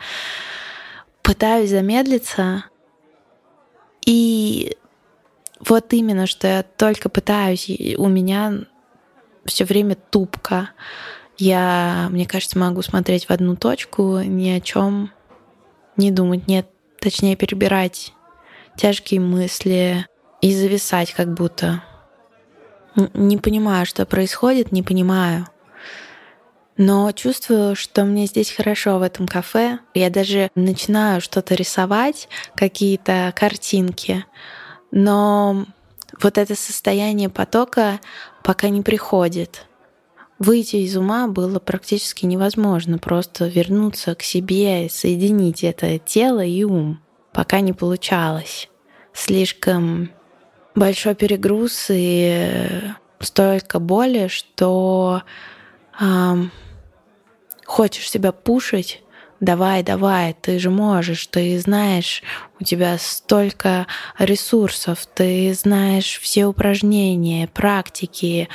пытаюсь 1.22 1.70
замедлиться, 1.70 2.64
и 4.06 4.76
вот 5.60 5.92
именно, 5.92 6.26
что 6.26 6.46
я 6.46 6.62
только 6.62 7.08
пытаюсь, 7.08 7.70
у 7.96 8.08
меня 8.08 8.64
все 9.46 9.64
время 9.64 9.96
тупка. 9.96 10.70
Я, 11.36 12.08
мне 12.10 12.26
кажется, 12.26 12.58
могу 12.58 12.82
смотреть 12.82 13.26
в 13.26 13.30
одну 13.30 13.56
точку, 13.56 14.20
ни 14.20 14.50
о 14.50 14.60
чем 14.60 15.10
не 15.96 16.10
думать, 16.10 16.46
нет, 16.48 16.68
точнее 17.00 17.36
перебирать 17.36 18.12
тяжкие 18.76 19.20
мысли 19.20 20.06
и 20.40 20.54
зависать 20.54 21.12
как 21.12 21.32
будто. 21.34 21.82
Не 23.14 23.38
понимаю, 23.38 23.86
что 23.86 24.06
происходит, 24.06 24.70
не 24.70 24.82
понимаю 24.82 25.48
но 26.76 27.10
чувствую, 27.12 27.76
что 27.76 28.04
мне 28.04 28.26
здесь 28.26 28.50
хорошо 28.50 28.98
в 28.98 29.02
этом 29.02 29.28
кафе. 29.28 29.78
Я 29.94 30.10
даже 30.10 30.50
начинаю 30.54 31.20
что-то 31.20 31.54
рисовать, 31.54 32.28
какие-то 32.54 33.32
картинки, 33.36 34.24
но 34.90 35.66
вот 36.20 36.38
это 36.38 36.54
состояние 36.54 37.28
потока 37.28 38.00
пока 38.42 38.68
не 38.68 38.82
приходит. 38.82 39.66
Выйти 40.38 40.76
из 40.76 40.96
ума 40.96 41.28
было 41.28 41.60
практически 41.60 42.26
невозможно, 42.26 42.98
просто 42.98 43.46
вернуться 43.46 44.14
к 44.14 44.22
себе, 44.22 44.88
соединить 44.90 45.62
это 45.62 45.98
тело 45.98 46.44
и 46.44 46.64
ум, 46.64 47.00
пока 47.32 47.60
не 47.60 47.72
получалось. 47.72 48.68
Слишком 49.12 50.10
большой 50.74 51.14
перегруз 51.14 51.86
и 51.88 52.82
столько 53.20 53.78
боли, 53.78 54.26
что 54.26 55.22
э, 56.00 56.34
хочешь 57.64 58.10
себя 58.10 58.32
пушить, 58.32 59.02
давай, 59.40 59.82
давай, 59.82 60.34
ты 60.34 60.58
же 60.58 60.70
можешь, 60.70 61.26
ты 61.26 61.58
знаешь, 61.58 62.22
у 62.60 62.64
тебя 62.64 62.98
столько 62.98 63.86
ресурсов, 64.18 65.06
ты 65.06 65.54
знаешь 65.54 66.18
все 66.20 66.46
упражнения, 66.46 67.48
практики, 67.48 68.48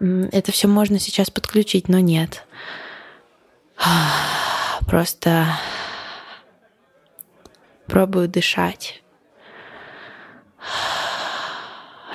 это 0.00 0.52
все 0.52 0.68
можно 0.68 0.98
сейчас 0.98 1.30
подключить, 1.30 1.88
но 1.88 1.98
нет. 2.00 2.44
Просто 4.86 5.46
пробую 7.86 8.28
дышать. 8.28 9.02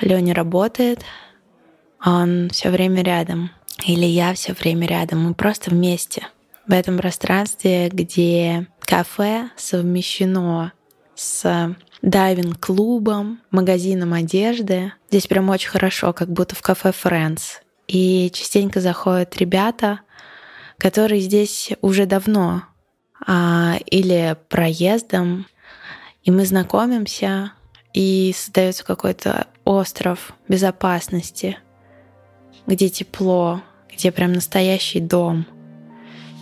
Леня 0.00 0.34
работает, 0.34 1.04
он 2.04 2.50
все 2.50 2.70
время 2.70 3.02
рядом. 3.02 3.50
Или 3.86 4.04
я 4.06 4.34
все 4.34 4.52
время 4.52 4.86
рядом. 4.86 5.24
Мы 5.24 5.34
просто 5.34 5.70
вместе. 5.70 6.26
В 6.66 6.72
этом 6.72 6.98
пространстве, 6.98 7.88
где 7.88 8.68
кафе 8.80 9.50
совмещено 9.56 10.72
с 11.14 11.74
дайвинг-клубом, 12.02 13.40
магазином 13.50 14.12
одежды. 14.12 14.92
Здесь 15.10 15.26
прям 15.26 15.48
очень 15.50 15.70
хорошо, 15.70 16.12
как 16.12 16.30
будто 16.30 16.54
в 16.54 16.62
кафе 16.62 16.90
Friends. 16.90 17.60
И 17.88 18.30
частенько 18.32 18.80
заходят 18.80 19.36
ребята, 19.36 20.00
которые 20.78 21.20
здесь 21.20 21.72
уже 21.80 22.06
давно 22.06 22.64
а, 23.26 23.76
или 23.86 24.36
проездом, 24.48 25.46
и 26.22 26.30
мы 26.30 26.44
знакомимся, 26.46 27.52
и 27.92 28.34
создается 28.36 28.84
какой-то 28.84 29.46
остров 29.64 30.32
безопасности, 30.48 31.58
где 32.66 32.88
тепло, 32.88 33.62
где 33.94 34.12
прям 34.12 34.32
настоящий 34.32 35.00
дом. 35.00 35.46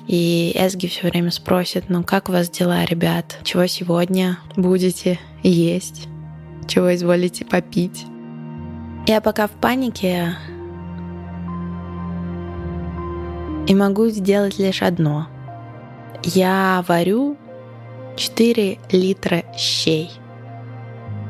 И 0.07 0.53
Эсги 0.57 0.87
все 0.87 1.09
время 1.09 1.31
спросит, 1.31 1.85
ну 1.89 2.03
как 2.03 2.29
у 2.29 2.33
вас 2.33 2.51
дела, 2.51 2.85
ребят? 2.85 3.39
Чего 3.45 3.67
сегодня 3.67 4.39
будете 4.57 5.19
есть? 5.43 6.09
Чего 6.67 6.95
изволите 6.95 7.45
попить? 7.45 8.05
Я 9.07 9.21
пока 9.21 9.47
в 9.47 9.53
панике 9.53 10.37
и 13.69 13.75
могу 13.75 14.09
сделать 14.09 14.59
лишь 14.59 14.83
одно. 14.83 15.29
Я 16.25 16.85
варю 16.89 17.37
4 18.17 18.79
литра 18.91 19.45
щей. 19.57 20.11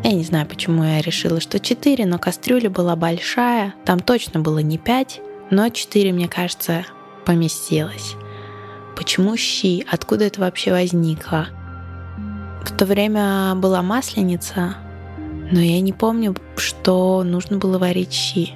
Я 0.03 0.13
не 0.13 0.25
знаю, 0.25 0.47
почему 0.47 0.83
я 0.83 1.03
решила, 1.03 1.41
что 1.41 1.61
4, 1.61 2.07
но 2.07 2.19
кастрюля 2.19 2.71
была 2.71 2.97
большая, 2.97 3.75
там 3.85 4.01
точно 4.01 4.41
было 4.41 4.61
не 4.61 4.79
5, 4.79 5.21
но 5.51 5.69
4, 5.69 6.13
мне 6.13 6.29
кажется, 6.29 6.85
поместилось. 7.25 8.15
Почему 8.97 9.37
щи? 9.37 9.85
Откуда 9.91 10.25
это 10.25 10.41
вообще 10.41 10.73
возникло? 10.73 11.49
В 12.65 12.77
то 12.77 12.87
время 12.87 13.55
была 13.57 13.83
масленица, 13.83 14.77
но 15.51 15.61
я 15.61 15.81
не 15.81 15.93
помню, 15.93 16.37
что 16.57 17.23
нужно 17.25 17.57
было 17.59 17.79
варить 17.79 18.13
щи. 18.13 18.51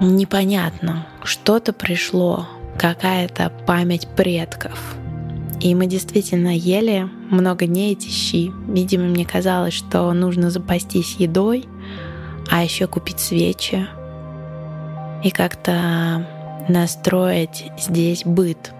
Непонятно, 0.00 1.06
что-то 1.24 1.72
пришло, 1.72 2.46
какая-то 2.78 3.52
память 3.66 4.08
предков. 4.16 4.96
И 5.60 5.74
мы 5.74 5.86
действительно 5.86 6.56
ели 6.56 7.08
много 7.30 7.66
дней 7.66 7.92
эти 7.92 8.08
щи. 8.08 8.50
Видимо, 8.68 9.04
мне 9.04 9.26
казалось, 9.26 9.74
что 9.74 10.10
нужно 10.12 10.50
запастись 10.50 11.16
едой, 11.18 11.66
а 12.50 12.62
еще 12.62 12.86
купить 12.86 13.20
свечи 13.20 13.86
и 15.22 15.30
как-то 15.30 16.26
настроить 16.68 17.70
здесь 17.78 18.24
быт. 18.24 18.72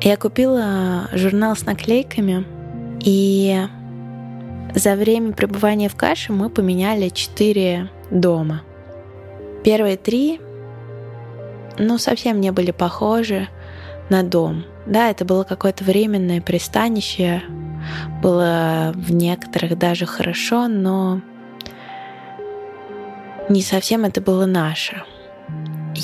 Я 0.00 0.16
купила 0.16 1.08
журнал 1.12 1.54
с 1.54 1.64
наклейками, 1.64 2.44
и 3.00 3.56
за 4.74 4.96
время 4.96 5.32
пребывания 5.32 5.88
в 5.88 5.96
каше 5.96 6.32
мы 6.32 6.48
поменяли 6.48 7.08
четыре 7.08 7.90
дома. 8.10 8.62
Первые 9.64 9.96
три, 9.96 10.40
ну, 11.78 11.98
совсем 11.98 12.40
не 12.40 12.50
были 12.50 12.70
похожи 12.70 13.48
на 14.08 14.22
дом. 14.22 14.64
Да, 14.86 15.10
это 15.10 15.24
было 15.24 15.44
какое-то 15.44 15.84
временное 15.84 16.40
пристанище, 16.40 17.42
было 18.22 18.92
в 18.94 19.12
некоторых 19.12 19.78
даже 19.78 20.06
хорошо, 20.06 20.66
но 20.68 21.20
не 23.48 23.62
совсем 23.62 24.04
это 24.04 24.20
было 24.20 24.46
наше. 24.46 25.04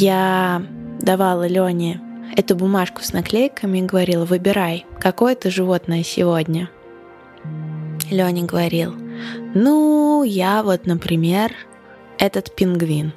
Я 0.00 0.62
давала 1.00 1.48
Лене 1.48 2.00
эту 2.37 2.54
бумажку 2.54 3.02
с 3.02 3.12
наклейками 3.12 3.78
и 3.78 3.82
говорила, 3.82 4.24
выбирай, 4.24 4.87
какое 5.00 5.34
ты 5.34 5.50
животное 5.50 6.04
сегодня. 6.04 6.70
Леня 8.08 8.44
говорил, 8.44 8.94
ну, 9.56 10.22
я 10.22 10.62
вот, 10.62 10.87
например, 10.87 11.52
этот 12.16 12.54
пингвин. 12.54 13.12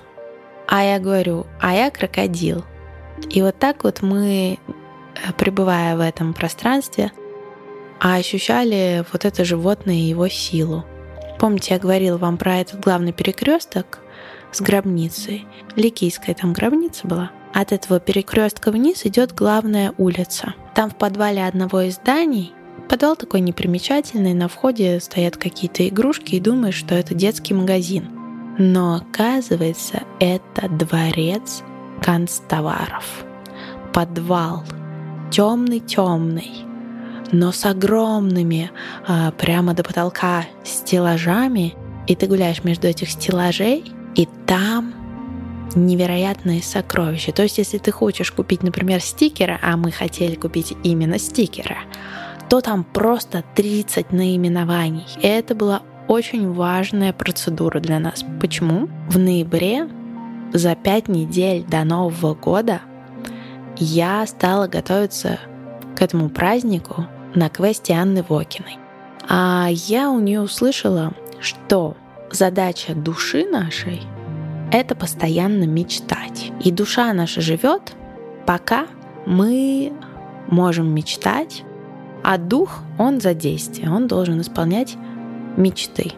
А 0.68 0.84
я 0.84 0.98
говорю, 0.98 1.46
а 1.60 1.76
я 1.76 1.92
крокодил. 1.92 2.66
И 3.30 3.44
вот 3.44 3.60
так 3.60 3.84
вот 3.84 4.02
мы, 4.02 4.58
э, 4.58 5.34
пребывая 5.38 5.96
в 5.96 6.00
этом 6.00 6.34
пространстве, 6.34 7.12
ощущали 8.00 9.06
вот 9.12 9.24
это 9.24 9.46
животное 9.46 9.94
и 9.94 10.10
его 10.10 10.28
силу. 10.30 10.84
Помните, 11.38 11.76
я 11.76 11.80
говорила 11.80 12.18
вам 12.18 12.40
про 12.40 12.58
этот 12.58 12.80
главный 12.80 13.14
перекресток 13.14 14.00
с 14.52 14.62
гробницей? 14.62 15.46
Ликийская 15.76 16.36
там 16.36 16.54
гробница 16.54 17.08
была. 17.08 17.32
От 17.54 17.72
этого 17.72 18.00
перекрестка 18.00 18.72
вниз 18.72 19.06
идет 19.06 19.34
главная 19.34 19.94
улица. 19.98 20.54
Там 20.74 20.90
в 20.90 20.96
подвале 20.96 21.46
одного 21.46 21.82
из 21.82 21.96
зданий 21.96 22.54
Подвал 22.92 23.16
такой 23.16 23.40
непримечательный, 23.40 24.34
на 24.34 24.50
входе 24.50 25.00
стоят 25.00 25.38
какие-то 25.38 25.88
игрушки 25.88 26.36
и 26.36 26.42
думаешь, 26.42 26.76
что 26.76 26.94
это 26.94 27.14
детский 27.14 27.54
магазин. 27.54 28.10
Но 28.58 28.96
оказывается, 28.96 30.04
это 30.20 30.68
дворец 30.68 31.64
канцтоваров. 32.02 33.24
Подвал. 33.94 34.66
Темный-темный, 35.32 36.66
но 37.32 37.54
с 37.54 37.66
огромными 37.66 38.72
а, 39.08 39.32
прямо 39.32 39.74
до 39.74 39.84
потолка 39.84 40.44
стеллажами. 40.66 41.76
И 42.08 42.16
ты 42.18 42.28
гуляешь 42.28 42.66
между 42.66 42.90
этих 42.90 43.10
стеллажей, 43.10 43.86
и 44.16 44.28
там 44.46 44.94
невероятные 45.76 46.62
сокровища. 46.62 47.32
То 47.32 47.44
есть, 47.44 47.58
если 47.58 47.78
ты 47.78 47.92
хочешь 47.92 48.32
купить, 48.32 48.64
например, 48.64 49.02
стикера, 49.02 49.60
а 49.62 49.78
мы 49.78 49.92
хотели 49.92 50.36
купить 50.36 50.74
именно 50.84 51.18
стикера, 51.18 51.78
то 52.50 52.62
там 52.62 52.84
просто 52.84 53.44
30 53.56 54.12
наименований. 54.12 55.06
И 55.22 55.28
это 55.28 55.56
была 55.56 55.84
очень 56.08 56.52
важная 56.52 57.14
процедура 57.14 57.80
для 57.80 58.00
нас. 58.00 58.26
Почему? 58.42 58.90
В 59.10 59.18
ноябре, 59.18 59.88
за 60.52 60.76
пять 60.76 61.08
недель 61.08 61.64
до 61.64 61.84
Нового 61.86 62.36
года, 62.36 62.82
я 63.78 64.28
стала 64.28 64.68
готовиться 64.68 65.40
к 65.96 66.02
этому 66.02 66.30
празднику 66.30 67.08
на 67.34 67.50
квесте 67.50 67.94
Анны 67.94 68.26
Вокиной. 68.28 68.78
А 69.30 69.70
я 69.70 70.10
у 70.10 70.20
нее 70.20 70.42
услышала, 70.42 71.14
что 71.40 71.96
задача 72.34 72.94
души 72.94 73.46
нашей— 73.46 74.02
это 74.72 74.96
постоянно 74.96 75.66
мечтать. 75.66 76.52
И 76.64 76.72
душа 76.72 77.14
наша 77.14 77.42
живет, 77.42 77.94
пока 78.46 78.88
мы 79.26 79.94
можем 80.48 80.94
мечтать 80.94 81.64
а 82.24 82.38
дух, 82.38 82.80
он 82.98 83.20
за 83.20 83.34
действие, 83.34 83.92
он 83.92 84.08
должен 84.08 84.42
исполнять 84.42 84.96
мечты. 85.58 86.12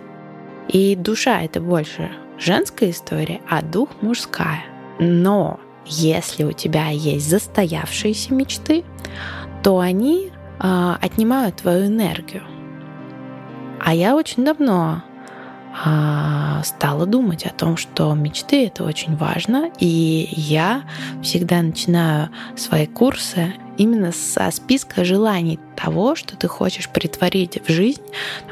И 0.67 0.95
душа— 0.95 1.41
это 1.43 1.62
больше 1.62 2.12
женская 2.38 2.89
история, 2.89 3.41
а 3.49 3.62
дух— 3.62 3.89
мужская. 4.02 4.63
Но 4.99 5.60
если 5.86 6.43
у 6.43 6.52
тебя 6.52 6.88
есть 6.89 7.30
застоявшиеся 7.30 8.34
мечты, 8.34 8.84
то 9.63 9.80
они 9.80 10.32
э, 10.60 10.95
отнимают 11.02 11.58
твою 11.58 11.88
энергию. 11.88 12.43
А 13.80 13.93
я 13.93 14.15
очень 14.15 14.45
давно 14.45 15.04
стала 16.63 17.06
думать 17.06 17.46
о 17.46 17.50
том, 17.50 17.78
что 17.78 18.13
мечты 18.13 18.67
это 18.67 18.84
очень 18.84 19.15
важно, 19.15 19.69
и 19.80 20.30
я 20.32 20.84
всегда 21.22 21.62
начинаю 21.62 22.30
свои 22.56 22.88
курсы 22.88 23.54
именно 23.78 24.12
со 24.12 24.50
списка 24.52 25.04
желаний 25.04 25.60
того, 25.76 26.15
что 26.15 26.38
ты 26.38 26.48
хочешь 26.48 26.89
притворить 26.89 27.60
в 27.67 27.72
жизнь 27.72 28.02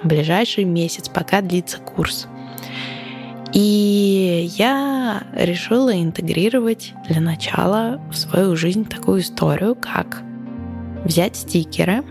в 0.04 0.08
ближайший 0.08 0.66
месяц, 0.66 1.08
пока 1.10 1.42
длится 1.42 1.78
курс. 1.78 2.28
И 3.54 4.50
я 4.58 5.24
решила 5.34 5.94
интегрировать 5.94 6.94
для 7.08 7.20
начала 7.20 8.02
в 8.10 8.16
свою 8.16 8.56
жизнь 8.56 8.86
такую 8.86 9.22
историю, 9.22 9.76
как 9.76 10.22
взять 11.04 11.36
стикеры 11.36 12.04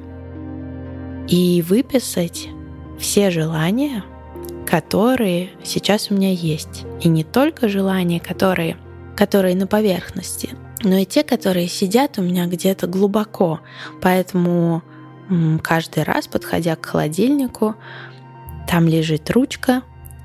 и 1.28 1.62
выписать 1.66 2.48
все 2.98 3.30
желания, 3.30 4.04
которые 4.70 5.50
сейчас 5.64 6.11
у 6.11 6.14
меня 6.14 6.30
есть. 6.30 6.85
И 7.00 7.09
не 7.09 7.24
только 7.24 7.68
желания, 7.68 8.20
которые, 8.20 8.76
которые 9.16 9.56
на 9.56 9.66
поверхности, 9.66 10.50
но 10.85 10.96
и 10.96 11.04
те, 11.04 11.24
которые 11.24 11.66
сидят 11.66 12.18
у 12.18 12.22
меня 12.22 12.46
где-то 12.46 12.87
глубоко. 12.87 13.61
Поэтому 14.00 14.83
каждый 15.62 16.04
раз, 16.04 16.28
подходя 16.28 16.76
к 16.76 16.87
холодильнику, 16.87 17.74
там 18.68 18.87
лежит 18.87 19.28
ручка 19.30 19.83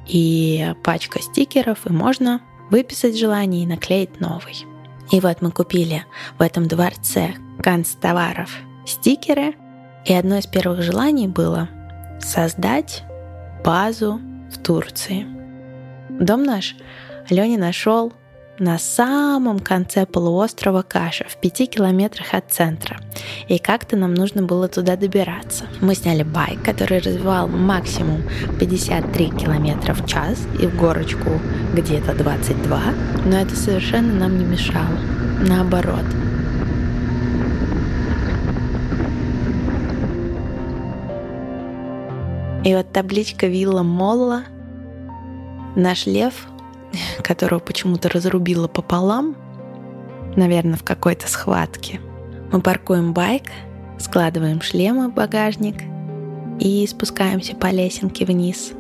и 0.07 0.73
пачка 0.83 1.21
стикеров, 1.21 1.87
и 1.87 1.91
можно 1.91 2.39
выписать 2.69 3.17
желание 3.17 3.63
и 3.63 3.67
наклеить 3.67 4.19
новый. 4.19 4.67
И 5.11 5.19
вот 5.19 5.41
мы 5.41 5.49
купили 5.49 6.05
в 6.37 6.43
этом 6.43 6.67
дворце 6.67 7.33
канцтоваров 7.63 8.51
стикеры, 8.85 9.55
и 10.05 10.13
одно 10.13 10.37
из 10.37 10.45
первых 10.45 10.83
желаний 10.83 11.27
было 11.27 11.67
создать 12.19 13.03
базу 13.63 14.21
в 14.55 14.63
Турции. 14.63 15.25
Дом 16.09 16.43
наш 16.43 16.75
Леня 17.29 17.59
нашел 17.59 18.13
на 18.57 18.77
самом 18.77 19.59
конце 19.59 20.05
полуострова 20.05 20.81
Каша, 20.81 21.25
в 21.27 21.37
пяти 21.41 21.65
километрах 21.65 22.33
от 22.33 22.51
центра. 22.51 22.99
И 23.49 23.57
как-то 23.57 23.97
нам 23.97 24.13
нужно 24.13 24.43
было 24.43 24.69
туда 24.69 24.95
добираться. 24.95 25.65
Мы 25.81 25.93
сняли 25.93 26.23
байк, 26.23 26.63
который 26.63 26.99
развивал 26.99 27.47
максимум 27.47 28.23
53 28.59 29.31
километра 29.31 29.93
в 29.93 30.05
час 30.05 30.47
и 30.61 30.67
в 30.67 30.77
горочку 30.77 31.41
где-то 31.73 32.13
22, 32.13 32.81
но 33.25 33.37
это 33.37 33.55
совершенно 33.55 34.13
нам 34.13 34.37
не 34.37 34.45
мешало. 34.45 34.99
Наоборот. 35.45 36.05
И 42.65 42.75
вот 42.75 42.91
табличка 42.91 43.45
Вилла 43.45 43.83
Молла, 43.83 44.43
наш 45.75 46.07
лев 46.07 46.47
которого 47.21 47.59
почему-то 47.59 48.09
разрубило 48.09 48.67
пополам, 48.67 49.35
наверное, 50.35 50.77
в 50.77 50.83
какой-то 50.83 51.27
схватке. 51.27 51.99
Мы 52.51 52.61
паркуем 52.61 53.13
байк, 53.13 53.43
складываем 53.99 54.61
шлемы 54.61 55.09
в 55.09 55.13
багажник 55.13 55.75
и 56.59 56.85
спускаемся 56.87 57.55
по 57.55 57.67
лесенке 57.67 58.25
вниз. 58.25 58.73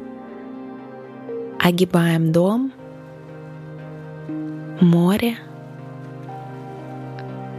Огибаем 1.59 2.31
дом, 2.31 2.71
море, 4.81 5.35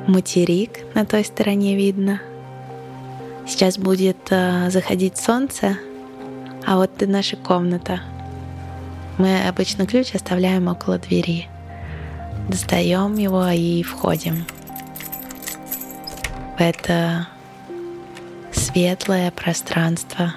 материк 0.07 0.81
на 0.95 1.05
той 1.05 1.25
стороне 1.25 1.77
видно. 1.77 2.21
Сейчас 3.47 3.79
будет 3.79 4.17
э, 4.31 4.71
заходить 4.71 5.19
солнце, 5.19 5.79
а 6.66 6.76
вот 6.76 7.02
и 7.02 7.07
наша 7.07 7.37
комната— 7.37 8.00
мы 9.18 9.48
обычно 9.48 9.87
ключ 9.87 10.14
оставляем 10.14 10.68
около 10.68 10.98
двери. 10.98 11.48
Достаем 12.48 13.16
его 13.16 13.48
и 13.48 13.83
входим 13.83 14.44
в 16.59 16.61
это 16.61 17.26
светлое 18.52 19.31
пространство 19.31 20.35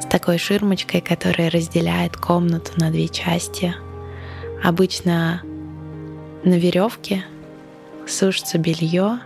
с 0.00 0.04
такой 0.06 0.38
ширмочкой, 0.38 1.00
которая 1.00 1.48
разделяет 1.48 2.16
комнату 2.16 2.72
на 2.76 2.90
две 2.90 3.08
части. 3.08 3.74
Обычно 4.62 5.42
на 6.44 6.54
веревке 6.58 7.24
сушится 8.06 8.58
белье, 8.58 9.20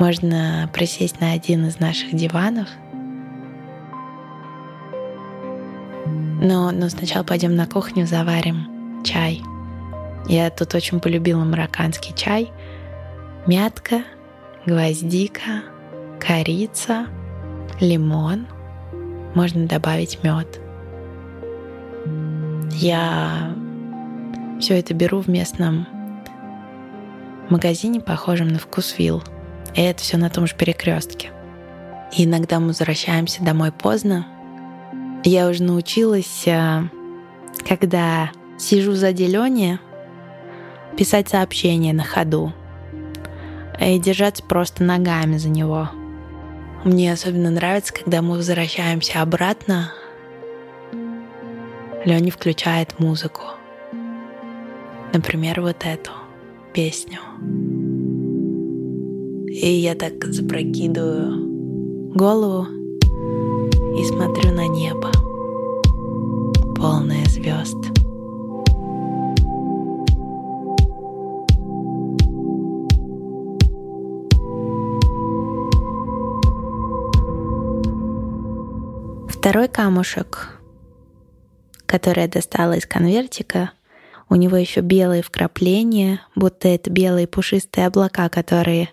Можно 0.00 0.70
присесть 0.72 1.20
на 1.20 1.32
один 1.32 1.66
из 1.66 1.78
наших 1.78 2.14
диванов. 2.14 2.68
Но, 6.40 6.70
но 6.70 6.88
сначала 6.88 7.22
пойдем 7.22 7.54
на 7.54 7.66
кухню, 7.66 8.06
заварим 8.06 9.02
чай. 9.04 9.42
Я 10.26 10.48
тут 10.48 10.74
очень 10.74 11.00
полюбила 11.00 11.44
марокканский 11.44 12.14
чай. 12.16 12.50
Мятка, 13.46 14.04
гвоздика, 14.64 15.64
корица, 16.18 17.06
лимон. 17.78 18.46
Можно 19.34 19.66
добавить 19.66 20.24
мед. 20.24 20.60
Я 22.72 23.54
все 24.60 24.78
это 24.78 24.94
беру 24.94 25.20
в 25.20 25.28
местном 25.28 25.86
магазине, 27.50 28.00
похожем 28.00 28.48
на 28.48 28.58
вкусвилл. 28.58 29.22
И 29.74 29.80
это 29.80 30.02
все 30.02 30.16
на 30.16 30.30
том 30.30 30.46
же 30.46 30.54
перекрестке. 30.54 31.30
И 32.16 32.24
иногда 32.24 32.58
мы 32.58 32.68
возвращаемся 32.68 33.42
домой 33.42 33.72
поздно. 33.72 34.26
Я 35.24 35.48
уже 35.48 35.62
научилась, 35.62 36.46
э, 36.46 36.82
когда 37.68 38.30
сижу 38.58 38.92
за 38.92 39.10
Лене, 39.10 39.78
писать 40.96 41.28
сообщения 41.28 41.92
на 41.92 42.04
ходу 42.04 42.52
и 43.80 43.98
держаться 43.98 44.42
просто 44.42 44.82
ногами 44.82 45.36
за 45.36 45.48
него. 45.48 45.88
Мне 46.84 47.12
особенно 47.12 47.50
нравится, 47.50 47.92
когда 47.92 48.22
мы 48.22 48.36
возвращаемся 48.36 49.22
обратно, 49.22 49.92
Леня 52.04 52.32
включает 52.32 52.98
музыку. 52.98 53.42
Например, 55.12 55.60
вот 55.60 55.84
эту 55.84 56.12
песню. 56.72 57.18
И 59.52 59.66
я 59.66 59.96
так 59.96 60.24
запрокидываю 60.26 62.14
голову 62.14 62.68
и 63.98 64.04
смотрю 64.04 64.52
на 64.52 64.68
небо, 64.68 65.10
полное 66.76 67.24
звезд. 67.24 67.76
Второй 79.28 79.66
камушек, 79.66 80.60
который 81.86 82.22
я 82.22 82.28
достала 82.28 82.74
из 82.74 82.86
конвертика, 82.86 83.72
у 84.28 84.36
него 84.36 84.56
еще 84.56 84.80
белые 84.80 85.24
вкрапления, 85.24 86.20
будто 86.36 86.68
это 86.68 86.88
белые 86.88 87.26
пушистые 87.26 87.88
облака, 87.88 88.28
которые 88.28 88.90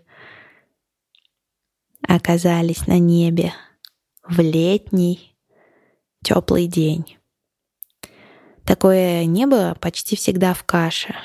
оказались 2.02 2.88
на 2.88 3.00
небе 3.00 3.54
в 4.24 4.40
летний 4.40 5.36
теплый 6.24 6.68
день. 6.68 7.18
Такое 8.66 9.26
небо 9.26 9.78
почти 9.80 10.16
всегда 10.16 10.54
в 10.54 10.64
каше, 10.64 11.16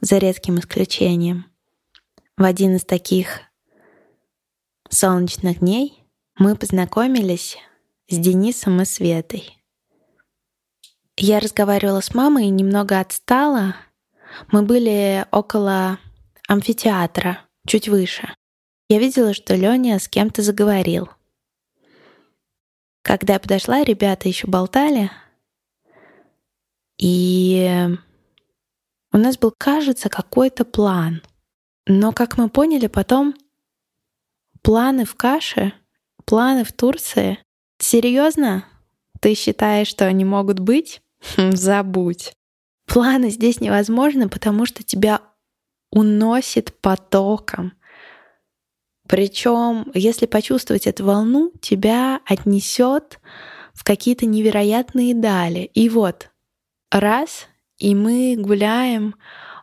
за 0.00 0.18
редким 0.18 0.58
исключением. 0.58 1.46
В 2.36 2.44
один 2.44 2.76
из 2.76 2.84
таких 2.84 3.40
солнечных 4.88 5.58
дней 5.58 6.04
мы 6.36 6.56
познакомились 6.56 7.58
с 8.08 8.16
Денисом 8.16 8.80
и 8.80 8.84
Светой. 8.84 9.58
Я 11.16 11.40
разговаривала 11.40 12.00
с 12.00 12.14
мамой 12.14 12.46
и 12.46 12.50
немного 12.50 13.00
отстала. 13.00 13.76
Мы 14.50 14.62
были 14.62 15.26
около 15.30 15.98
амфитеатра, 16.48 17.40
чуть 17.66 17.88
выше 17.88 18.32
я 18.92 18.98
видела, 18.98 19.32
что 19.32 19.54
Леня 19.54 19.98
с 19.98 20.06
кем-то 20.06 20.42
заговорил. 20.42 21.08
Когда 23.02 23.34
я 23.34 23.40
подошла, 23.40 23.82
ребята 23.82 24.28
еще 24.28 24.46
болтали, 24.46 25.10
и 26.98 27.88
у 29.12 29.16
нас 29.16 29.38
был, 29.38 29.52
кажется, 29.56 30.10
какой-то 30.10 30.66
план. 30.66 31.22
Но, 31.86 32.12
как 32.12 32.36
мы 32.36 32.50
поняли 32.50 32.86
потом, 32.86 33.34
планы 34.60 35.06
в 35.06 35.14
каше, 35.14 35.72
планы 36.26 36.62
в 36.62 36.72
Турции. 36.72 37.38
Серьезно? 37.78 38.66
Ты 39.20 39.34
считаешь, 39.34 39.88
что 39.88 40.04
они 40.04 40.26
могут 40.26 40.60
быть? 40.60 41.00
Хм, 41.36 41.52
забудь. 41.52 42.34
Планы 42.86 43.30
здесь 43.30 43.60
невозможны, 43.60 44.28
потому 44.28 44.66
что 44.66 44.82
тебя 44.82 45.22
уносит 45.90 46.78
потоком. 46.80 47.72
Причем, 49.12 49.90
если 49.92 50.24
почувствовать 50.24 50.86
эту 50.86 51.04
волну, 51.04 51.52
тебя 51.60 52.20
отнесет 52.24 53.20
в 53.74 53.84
какие-то 53.84 54.24
невероятные 54.24 55.14
дали. 55.14 55.70
И 55.74 55.90
вот, 55.90 56.30
раз, 56.90 57.46
и 57.76 57.94
мы 57.94 58.36
гуляем 58.38 59.14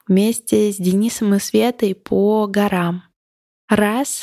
вместе 0.08 0.72
с 0.72 0.76
Денисом 0.76 1.34
и 1.34 1.40
Светой 1.40 1.96
по 1.96 2.46
горам. 2.46 3.02
Раз, 3.68 4.22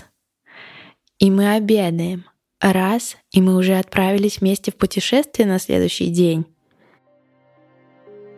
и 1.19 1.29
мы 1.33 1.55
обедаем. 1.55 2.27
Раз, 2.61 3.17
и 3.33 3.41
мы 3.41 3.57
уже 3.57 3.81
отправились 3.81 4.41
вместе 4.41 4.71
в 4.71 4.77
путешествие 4.77 5.49
на 5.49 5.59
следующий 5.59 6.07
день. 6.07 6.47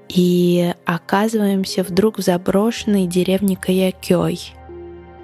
И 0.09 0.73
оказываемся 0.87 1.83
вдруг 1.83 2.17
в 2.17 2.23
заброшенной 2.23 3.07
деревне 3.07 3.59
Каякёй. 3.59 4.58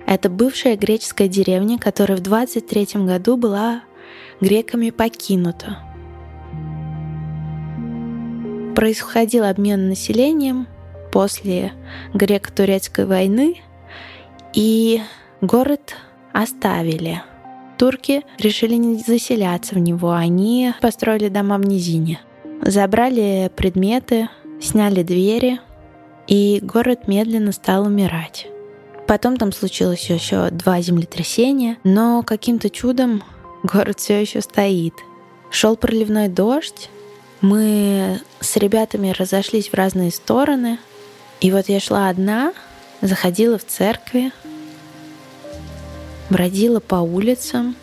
Это 0.07 0.29
бывшая 0.29 0.77
греческая 0.77 1.29
деревня, 1.29 1.79
которая 1.79 2.19
в 2.19 2.21
23 2.21 3.05
году 3.05 3.37
была 3.37 3.83
греками 4.41 4.91
покинута. 4.91 5.79
Происходил 8.75 9.45
обмен 9.45 9.89
населением 9.89 10.67
после 11.13 11.73
греко-турецкой 12.13 13.07
войны, 13.07 13.63
и 14.53 15.01
город 15.41 15.97
оставили. 16.33 17.23
Турки 17.79 18.23
решили 18.39 18.75
не 18.75 18.97
заселяться 18.97 19.75
в 19.75 19.79
него, 19.79 20.13
они 20.13 20.75
построили 20.81 21.29
дома 21.29 21.59
в 21.59 21.67
низине. 21.67 22.21
Забрали 22.63 23.51
предметы, 23.55 24.29
сняли 24.61 25.03
двери, 25.03 25.61
и 26.27 26.61
город 26.63 27.09
медленно 27.09 27.53
стал 27.53 27.87
умирать. 27.87 28.49
Потом 29.07 29.37
там 29.37 29.53
случилось 29.53 30.09
еще 30.09 30.51
два 30.51 30.81
землетрясения, 30.81 31.77
но 31.85 32.23
каким-то 32.23 32.71
чудом 32.71 33.23
город 33.63 34.01
все 34.01 34.21
еще 34.21 34.41
стоит. 34.41 34.95
Шел 35.51 35.77
проливной 35.77 36.29
дождь, 36.29 36.89
мы 37.41 38.21
с 38.41 38.57
ребятами 38.57 39.11
разошлись 39.11 39.69
в 39.69 39.75
разные 39.75 40.11
стороны, 40.11 40.79
и 41.41 41.53
вот 41.53 41.69
я 41.69 41.81
шла 41.81 42.09
одна, 42.09 42.55
заходила 43.03 43.59
в 43.59 43.67
церкви, 43.67 44.33
бродила 46.31 46.81
по 46.81 46.97
улицам, 46.97 47.77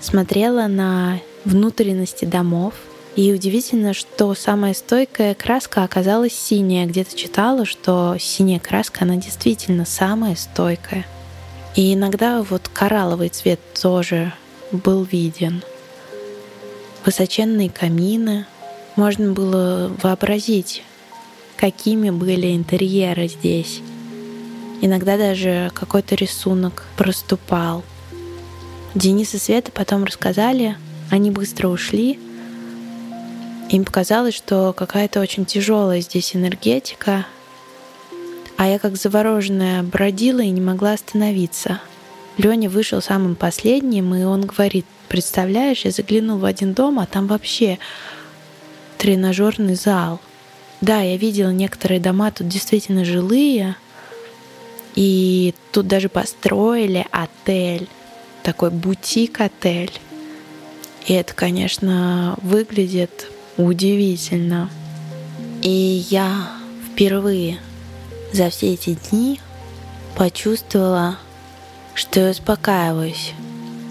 смотрела 0.00 0.66
на 0.66 1.20
внутренности 1.44 2.24
домов. 2.24 2.74
И 3.14 3.32
удивительно, 3.32 3.92
что 3.92 4.34
самая 4.34 4.72
стойкая 4.72 5.34
краска 5.34 5.84
оказалась 5.84 6.32
синяя. 6.32 6.86
Где-то 6.86 7.14
читала, 7.14 7.66
что 7.66 8.16
синяя 8.18 8.58
краска, 8.58 9.04
она 9.04 9.16
действительно 9.16 9.84
самая 9.84 10.34
стойкая. 10.34 11.06
И 11.76 11.92
иногда 11.92 12.42
вот 12.42 12.68
коралловый 12.68 13.28
цвет 13.28 13.60
тоже 13.80 14.32
был 14.70 15.04
виден. 15.04 15.62
Высоченные 17.04 17.68
камины. 17.68 18.46
Можно 18.96 19.32
было 19.32 19.90
вообразить, 20.02 20.82
какими 21.56 22.10
были 22.10 22.54
интерьеры 22.54 23.28
здесь. 23.28 23.80
Иногда 24.80 25.16
даже 25.16 25.70
какой-то 25.74 26.14
рисунок 26.14 26.84
проступал. 26.96 27.84
Денис 28.94 29.32
и 29.34 29.38
Света 29.38 29.70
потом 29.72 30.04
рассказали, 30.04 30.76
они 31.10 31.30
быстро 31.30 31.68
ушли. 31.68 32.18
Им 33.72 33.86
показалось, 33.86 34.34
что 34.34 34.74
какая-то 34.74 35.18
очень 35.18 35.46
тяжелая 35.46 36.02
здесь 36.02 36.36
энергетика, 36.36 37.26
а 38.58 38.68
я 38.68 38.78
как 38.78 38.96
завороженная 38.96 39.82
бродила 39.82 40.40
и 40.40 40.50
не 40.50 40.60
могла 40.60 40.92
остановиться. 40.92 41.80
Леня 42.36 42.68
вышел 42.68 43.00
самым 43.00 43.34
последним, 43.34 44.14
и 44.14 44.24
он 44.24 44.42
говорит, 44.42 44.84
представляешь, 45.08 45.86
я 45.86 45.90
заглянул 45.90 46.38
в 46.38 46.44
один 46.44 46.74
дом, 46.74 46.98
а 46.98 47.06
там 47.06 47.26
вообще 47.26 47.78
тренажерный 48.98 49.74
зал. 49.74 50.20
Да, 50.82 51.00
я 51.00 51.16
видела 51.16 51.50
некоторые 51.50 51.98
дома 51.98 52.30
тут 52.30 52.48
действительно 52.48 53.06
жилые, 53.06 53.76
и 54.94 55.54
тут 55.72 55.86
даже 55.86 56.10
построили 56.10 57.06
отель, 57.10 57.88
такой 58.42 58.70
бутик-отель. 58.70 59.98
И 61.06 61.14
это, 61.14 61.32
конечно, 61.32 62.36
выглядит 62.42 63.31
удивительно. 63.56 64.70
И 65.62 66.04
я 66.10 66.50
впервые 66.86 67.58
за 68.32 68.50
все 68.50 68.74
эти 68.74 68.98
дни 69.10 69.40
почувствовала, 70.16 71.18
что 71.94 72.20
я 72.20 72.30
успокаиваюсь, 72.30 73.32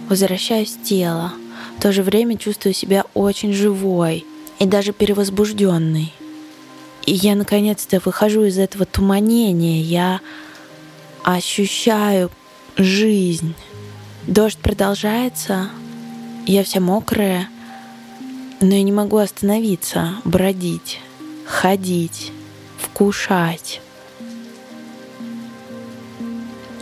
возвращаюсь 0.10 0.76
в 0.76 0.84
тело, 0.84 1.34
в 1.78 1.82
то 1.82 1.92
же 1.92 2.04
время 2.04 2.38
чувствую 2.38 2.74
себя 2.74 3.06
очень 3.14 3.54
живой 3.54 4.26
и 4.60 4.66
даже 4.66 4.94
перевозбужденной. 4.94 6.14
И 7.06 7.14
я 7.14 7.36
наконец-то 7.36 8.02
выхожу 8.04 8.44
из 8.44 8.58
этого 8.58 8.86
туманения, 8.86 9.82
я 9.82 10.22
ощущаю 11.24 12.30
жизнь. 12.78 13.56
Дождь 14.28 14.60
продолжается, 14.60 15.70
я 16.46 16.64
вся 16.64 16.80
мокрая, 16.80 17.50
но 18.62 18.76
я 18.76 18.84
не 18.84 18.92
могу 18.92 19.18
остановиться, 19.18 20.14
бродить, 20.24 21.00
ходить, 21.46 22.32
вкушать. 22.78 23.82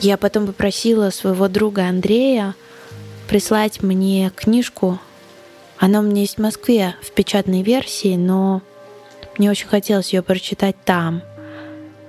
Я 0.01 0.17
потом 0.17 0.47
попросила 0.47 1.09
своего 1.09 1.47
друга 1.47 1.87
Андрея 1.87 2.55
прислать 3.27 3.81
мне 3.81 4.31
книжку. 4.35 4.99
Она 5.77 5.99
у 5.99 6.03
меня 6.03 6.21
есть 6.21 6.35
в 6.35 6.41
Москве 6.41 6.95
в 7.01 7.11
печатной 7.11 7.63
версии, 7.63 8.15
но 8.15 8.61
мне 9.37 9.49
очень 9.49 9.67
хотелось 9.67 10.13
ее 10.13 10.21
прочитать 10.21 10.75
там. 10.83 11.21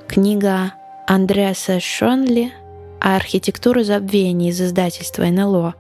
Книга 0.08 0.74
Андреаса 1.06 1.78
Шонли 1.78 2.52
«Архитектура 3.00 3.84
забвения» 3.84 4.50
из 4.50 4.60
издательства 4.60 5.24
НЛО. 5.24 5.74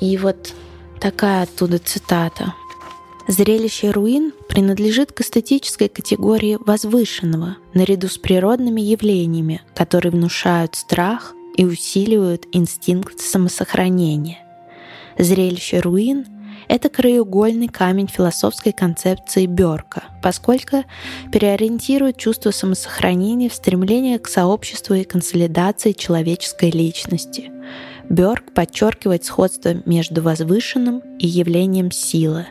И 0.00 0.16
вот 0.18 0.52
такая 1.00 1.44
оттуда 1.44 1.78
цитата. 1.78 2.54
Зрелище 3.28 3.90
руин 3.90 4.32
принадлежит 4.48 5.10
к 5.10 5.20
эстетической 5.20 5.88
категории 5.88 6.58
возвышенного, 6.60 7.56
наряду 7.74 8.06
с 8.06 8.18
природными 8.18 8.80
явлениями, 8.80 9.62
которые 9.74 10.12
внушают 10.12 10.76
страх 10.76 11.34
и 11.56 11.64
усиливают 11.64 12.46
инстинкт 12.52 13.18
самосохранения. 13.18 14.38
Зрелище 15.18 15.80
руин 15.80 16.26
это 16.68 16.88
краеугольный 16.88 17.68
камень 17.68 18.08
философской 18.08 18.72
концепции 18.72 19.46
Бёрка, 19.46 20.04
поскольку 20.22 20.84
переориентирует 21.32 22.18
чувство 22.18 22.50
самосохранения 22.50 23.48
в 23.48 23.54
стремление 23.54 24.18
к 24.18 24.28
сообществу 24.28 24.94
и 24.94 25.04
консолидации 25.04 25.92
человеческой 25.92 26.70
личности. 26.70 27.50
Бёрк 28.08 28.52
подчеркивает 28.54 29.24
сходство 29.24 29.74
между 29.84 30.22
возвышенным 30.22 31.00
и 31.18 31.26
явлением 31.26 31.90
силы. 31.90 32.46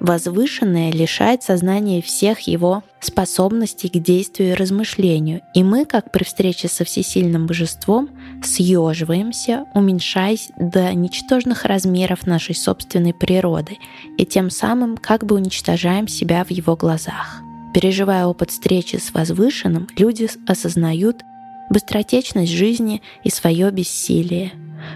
Возвышенное 0.00 0.92
лишает 0.92 1.42
сознания 1.42 2.02
всех 2.02 2.40
его 2.40 2.82
способностей 3.00 3.88
к 3.88 3.96
действию 4.02 4.50
и 4.50 4.54
размышлению, 4.54 5.40
и 5.54 5.62
мы, 5.62 5.84
как 5.86 6.12
при 6.12 6.24
встрече 6.24 6.68
со 6.68 6.84
всесильным 6.84 7.46
божеством, 7.46 8.10
съеживаемся, 8.42 9.64
уменьшаясь 9.74 10.50
до 10.58 10.92
ничтожных 10.92 11.64
размеров 11.64 12.26
нашей 12.26 12.54
собственной 12.54 13.14
природы, 13.14 13.78
и 14.18 14.26
тем 14.26 14.50
самым 14.50 14.96
как 14.96 15.24
бы 15.24 15.36
уничтожаем 15.36 16.08
себя 16.08 16.44
в 16.44 16.50
его 16.50 16.76
глазах. 16.76 17.40
Переживая 17.72 18.26
опыт 18.26 18.50
встречи 18.50 18.96
с 18.96 19.12
возвышенным, 19.12 19.88
люди 19.96 20.28
осознают 20.46 21.22
быстротечность 21.70 22.52
жизни 22.52 23.02
и 23.24 23.30
свое 23.30 23.70
бессилие. 23.70 24.52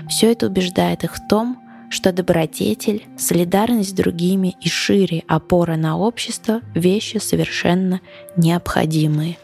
Все 0.08 0.32
это 0.32 0.46
убеждает 0.46 1.04
их 1.04 1.16
в 1.16 1.26
том, 1.26 1.59
что 1.90 2.12
добродетель, 2.12 3.04
солидарность 3.18 3.90
с 3.90 3.92
другими 3.92 4.56
и 4.60 4.68
шире 4.68 5.24
опора 5.28 5.76
на 5.76 5.98
общество– 5.98 6.62
вещи 6.74 7.18
совершенно 7.18 8.00
необходимые. 8.36 9.36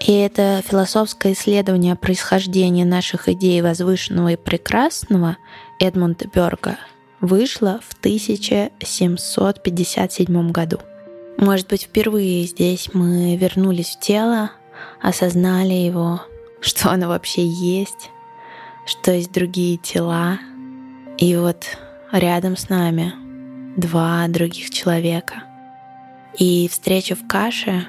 И 0.00 0.12
это 0.12 0.62
философское 0.66 1.34
исследование 1.34 1.94
происхождения 1.94 2.84
наших 2.84 3.28
идей 3.28 3.62
возвышенного 3.62 4.32
и 4.32 4.36
прекрасного 4.36 5.36
Эдмунда 5.78 6.26
Берга 6.34 6.78
вышло 7.20 7.78
в 7.86 7.92
1757 8.00 10.50
году. 10.50 10.78
Может 11.36 11.68
быть, 11.68 11.84
впервые 11.84 12.42
здесь 12.44 12.88
мы 12.92 13.36
вернулись 13.36 13.96
в 13.96 14.00
тело, 14.00 14.50
осознали 15.00 15.74
его, 15.74 16.22
что 16.60 16.90
оно 16.90 17.06
вообще 17.08 17.46
есть, 17.46 18.10
что 18.86 19.12
есть 19.12 19.30
другие 19.32 19.76
тела, 19.76 20.40
и 21.20 21.36
вот 21.36 21.66
рядом 22.12 22.56
с 22.56 22.70
нами 22.70 23.12
два 23.76 24.26
других 24.28 24.70
человека. 24.70 25.42
И 26.38 26.66
встреча 26.68 27.14
в 27.14 27.28
каше 27.28 27.86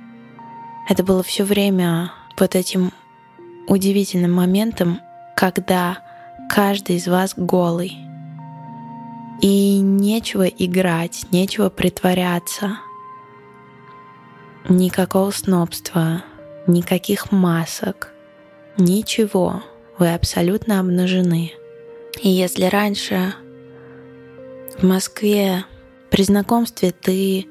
—это 0.88 1.02
было 1.02 1.22
все 1.22 1.44
время 1.44 2.12
вот 2.38 2.54
этим 2.54 2.92
удивительным 3.68 4.32
моментом, 4.32 5.00
когда 5.34 5.98
каждый 6.50 6.96
из 6.96 7.08
вас 7.08 7.32
голый. 7.36 7.96
И 9.40 9.80
нечего 9.80 10.46
играть, 10.46 11.24
нечего 11.32 11.70
притворяться. 11.70 12.78
Никакого 14.68 15.30
снобства, 15.30 16.22
никаких 16.66 17.32
масок, 17.32 18.12
ничего. 18.76 19.62
Вы 19.98 20.12
абсолютно 20.12 20.80
обнажены— 20.80 21.52
И 22.20 22.28
если 22.28 22.64
раньше 22.64 23.34
в 24.78 24.84
Москве 24.84 25.64
при 26.10 26.22
знакомстве 26.22 26.92
ты, 26.92 27.46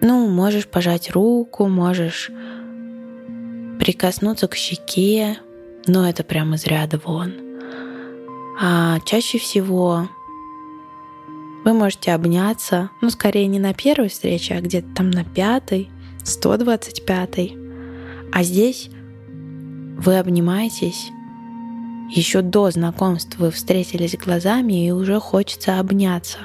ну, 0.00 0.28
можешь 0.28 0.66
пожать 0.66 1.10
руку, 1.10 1.66
можешь 1.66 2.30
прикоснуться 3.78 4.48
к 4.48 4.54
щеке, 4.54 5.38
но 5.86 6.08
это 6.08 6.24
прямо 6.24 6.56
из 6.56 6.66
ряда 6.66 7.00
вон. 7.04 7.32
А 8.60 9.00
чаще 9.00 9.38
всего 9.38 10.08
вы 11.64 11.72
можете 11.72 12.12
обняться, 12.12 12.90
ну, 13.00 13.10
скорее 13.10 13.46
не 13.46 13.58
на 13.58 13.72
первой 13.72 14.08
встрече, 14.08 14.54
а 14.54 14.60
где-то 14.60 14.88
там 14.94 15.10
на 15.10 15.24
пятой, 15.24 15.90
125-й. 16.24 17.56
А 18.32 18.42
здесь 18.42 18.90
вы 19.28 20.18
обнимаетесь, 20.18 21.10
еще 22.14 22.42
до 22.42 22.70
знакомства 22.70 23.44
вы 23.44 23.50
встретились 23.50 24.16
глазами 24.16 24.86
и 24.86 24.90
уже 24.90 25.18
хочется 25.18 25.80
обняться. 25.80 26.38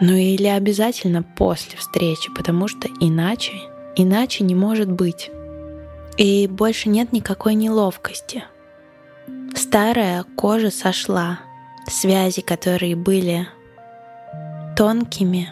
Ну 0.00 0.14
или 0.14 0.46
обязательно 0.46 1.22
после 1.22 1.76
встречи, 1.76 2.32
потому 2.34 2.68
что 2.68 2.88
иначе, 3.00 3.52
иначе 3.96 4.44
не 4.44 4.54
может 4.54 4.90
быть. 4.90 5.30
И 6.16 6.46
больше 6.46 6.88
нет 6.88 7.12
никакой 7.12 7.54
неловкости. 7.54 8.44
Старая 9.54 10.24
кожа 10.36 10.70
сошла, 10.70 11.40
связи, 11.86 12.40
которые 12.40 12.96
были 12.96 13.46
тонкими, 14.76 15.50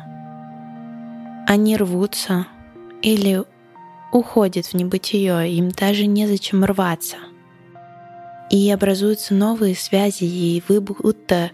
они 1.46 1.76
рвутся 1.76 2.46
или 3.02 3.44
уходят 4.12 4.66
в 4.66 4.74
небытие, 4.74 5.52
им 5.52 5.70
даже 5.70 6.06
незачем 6.06 6.64
рваться. 6.64 7.16
И 8.50 8.70
образуются 8.70 9.32
новые 9.32 9.76
связи, 9.76 10.24
и 10.24 10.62
вы 10.68 10.80
будто 10.80 11.50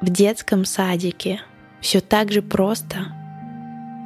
в 0.00 0.10
детском 0.10 0.64
садике. 0.64 1.40
Все 1.80 2.00
так 2.00 2.32
же 2.32 2.42
просто. 2.42 3.06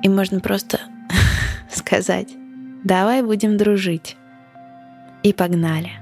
И 0.03 0.09
можно 0.09 0.41
просто 0.41 0.81
сказать, 1.73 2.29
давай 2.85 3.23
будем 3.23 3.57
дружить. 3.57 4.17
И 5.23 5.33
погнали. 5.33 5.93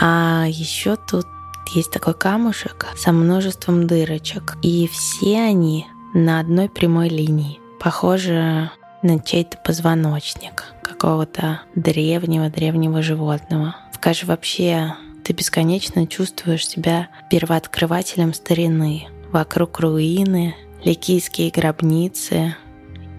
А 0.00 0.46
еще 0.48 0.96
тут 1.10 1.26
есть 1.74 1.90
такой 1.90 2.14
камушек 2.14 2.86
со 2.96 3.12
множеством 3.12 3.86
дырочек, 3.86 4.56
и 4.62 4.88
все 4.88 5.40
они 5.40 5.86
на 6.14 6.40
одной 6.40 6.68
прямой 6.68 7.08
линии. 7.08 7.58
Похоже 7.80 8.70
на 9.02 9.18
чей-то 9.20 9.58
позвоночник 9.58 10.74
какого-то 10.82 11.60
древнего-древнего 11.74 13.02
животного. 13.02 13.76
Скажи, 13.94 14.26
вообще 14.26 14.94
ты 15.24 15.32
бесконечно 15.32 16.06
чувствуешь 16.06 16.66
себя 16.66 17.08
первооткрывателем 17.30 18.32
старины. 18.34 19.08
Вокруг 19.30 19.80
руины, 19.80 20.54
ликийские 20.82 21.50
гробницы 21.50 22.56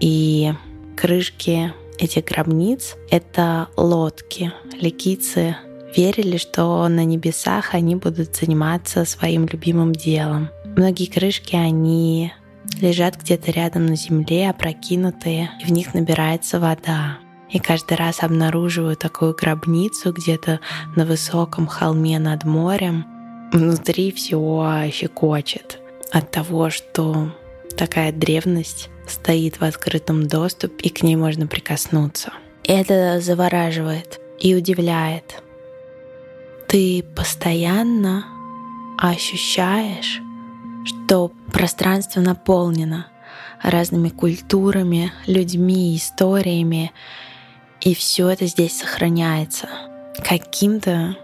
и 0.00 0.52
крышки 0.96 1.72
этих 1.98 2.24
гробниц— 2.24 2.96
это 3.10 3.68
лодки. 3.76 4.52
Ликийцы 4.80 5.56
верили, 5.96 6.36
что 6.36 6.88
на 6.88 7.04
небесах 7.04 7.74
они 7.74 7.96
будут 7.96 8.34
заниматься 8.36 9.04
своим 9.04 9.46
любимым 9.46 9.92
делом. 9.92 10.48
Многие 10.64 11.06
крышки, 11.06 11.54
они 11.56 12.32
лежат 12.80 13.16
где-то 13.16 13.50
рядом 13.50 13.86
на 13.86 13.96
земле, 13.96 14.50
опрокинутые, 14.50 15.50
и 15.60 15.64
в 15.64 15.70
них 15.70 15.94
набирается 15.94 16.60
вода. 16.60 17.18
И 17.50 17.58
каждый 17.58 17.96
раз 17.96 18.22
обнаруживаю 18.22 18.96
такую 18.96 19.34
гробницу 19.34 20.12
где-то 20.12 20.60
на 20.94 21.04
высоком 21.04 21.66
холме 21.66 22.18
над 22.18 22.44
морем. 22.44 23.04
Внутри 23.52 24.12
все 24.12 24.90
щекочет 24.92 25.80
от 26.12 26.30
того, 26.30 26.70
что 26.70 27.32
такая 27.76 28.12
древность 28.12 28.88
стоит 29.08 29.60
в 29.60 29.64
открытом 29.64 30.28
доступе, 30.28 30.88
и 30.88 30.88
к 30.88 31.02
ней 31.02 31.16
можно 31.16 31.46
прикоснуться. 31.46 32.32
Это 32.64 33.20
завораживает 33.20 34.20
и 34.38 34.54
удивляет. 34.54 35.42
Ты 36.68 37.02
постоянно 37.16 38.24
ощущаешь, 38.96 40.20
что 41.10 41.32
пространство 41.52 42.20
наполнено 42.20 43.08
разными 43.60 44.10
культурами, 44.10 45.12
людьми, 45.26 45.96
историями, 45.96 46.92
и 47.80 47.96
все 47.96 48.28
это 48.28 48.46
здесь 48.46 48.78
сохраняется 48.78 49.68
каким-то 50.22 51.16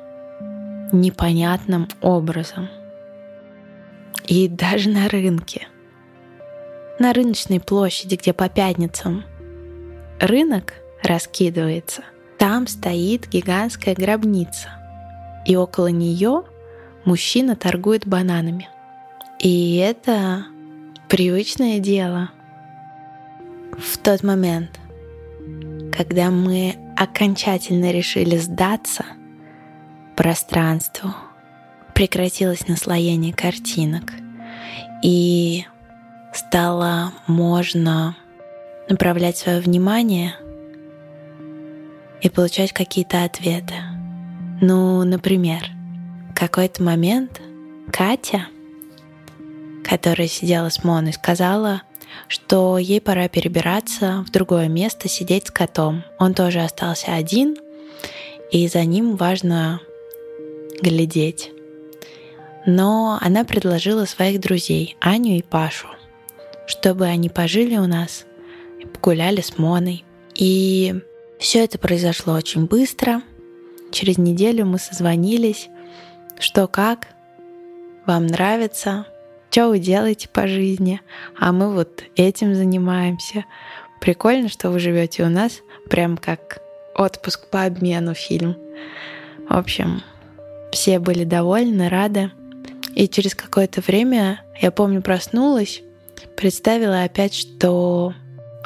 непонятным 0.90 1.86
образом. 2.00 2.68
И 4.26 4.48
даже 4.48 4.88
на 4.88 5.08
рынке, 5.08 5.68
на 6.98 7.12
рыночной 7.12 7.60
площади, 7.60 8.16
где 8.16 8.32
по 8.32 8.48
пятницам 8.48 9.22
рынок 10.18 10.72
раскидывается, 11.00 12.02
там 12.38 12.66
стоит 12.66 13.28
гигантская 13.28 13.94
гробница, 13.94 14.68
и 15.46 15.54
около 15.54 15.86
нее 15.86 16.42
мужчина 17.04 17.54
торгует 17.54 18.04
бананами. 18.04 18.68
И 19.38 19.76
это 19.76 20.46
привычное 21.08 21.78
дело. 21.78 22.30
В 23.78 23.98
тот 23.98 24.22
момент, 24.22 24.80
когда 25.92 26.30
мы 26.30 26.74
окончательно 26.96 27.92
решили 27.92 28.38
сдаться 28.38 29.04
пространству, 30.16 31.14
прекратилось 31.94 32.66
наслоение 32.66 33.34
картинок, 33.34 34.12
и 35.02 35.66
стало 36.32 37.12
можно 37.26 38.16
направлять 38.88 39.36
свое 39.36 39.60
внимание 39.60 40.34
и 42.22 42.30
получать 42.30 42.72
какие-то 42.72 43.24
ответы. 43.24 43.74
Ну, 44.62 45.04
например, 45.04 45.66
в 46.30 46.34
какой-то 46.34 46.82
момент 46.82 47.42
Катя— 47.92 48.46
которая 49.86 50.28
сидела 50.28 50.68
с 50.68 50.84
Моной, 50.84 51.12
сказала, 51.12 51.82
что 52.28 52.78
ей 52.78 53.00
пора 53.00 53.28
перебираться 53.28 54.24
в 54.26 54.30
другое 54.30 54.68
место, 54.68 55.08
сидеть 55.08 55.48
с 55.48 55.50
котом. 55.50 56.02
Он 56.18 56.34
тоже 56.34 56.60
остался 56.60 57.14
один, 57.14 57.56
и 58.50 58.66
за 58.68 58.84
ним 58.84 59.16
важно 59.16 59.80
глядеть. 60.82 61.52
Но 62.66 63.18
она 63.20 63.44
предложила 63.44 64.06
своих 64.06 64.40
друзей, 64.40 64.96
Аню 65.00 65.36
и 65.36 65.42
Пашу, 65.42 65.88
чтобы 66.66 67.06
они 67.06 67.28
пожили 67.28 67.76
у 67.76 67.86
нас 67.86 68.26
погуляли 68.86 69.40
с 69.40 69.58
Моной. 69.58 70.04
И 70.34 70.94
все 71.38 71.64
это 71.64 71.78
произошло 71.78 72.34
очень 72.34 72.66
быстро. 72.66 73.22
Через 73.92 74.18
неделю 74.18 74.66
мы 74.66 74.78
созвонились, 74.78 75.68
что 76.40 76.66
как, 76.66 77.08
вам 78.06 78.26
нравится, 78.26 79.06
что 79.50 79.68
вы 79.68 79.78
делаете 79.78 80.28
по 80.28 80.46
жизни, 80.46 81.00
а 81.38 81.52
мы 81.52 81.72
вот 81.72 82.04
этим 82.14 82.54
занимаемся. 82.54 83.44
Прикольно, 84.00 84.48
что 84.48 84.70
вы 84.70 84.78
живете 84.78 85.24
у 85.24 85.28
нас, 85.28 85.62
прям 85.88 86.16
как 86.16 86.60
отпуск 86.94 87.48
по 87.48 87.64
обмену 87.64 88.14
фильм. 88.14 88.56
В 89.48 89.56
общем, 89.56 90.02
все 90.72 90.98
были 90.98 91.24
довольны, 91.24 91.88
рады. 91.88 92.30
И 92.94 93.08
через 93.08 93.34
какое-то 93.34 93.80
время, 93.80 94.40
я 94.60 94.70
помню, 94.70 95.02
проснулась, 95.02 95.82
представила 96.36 97.02
опять, 97.02 97.34
что 97.34 98.14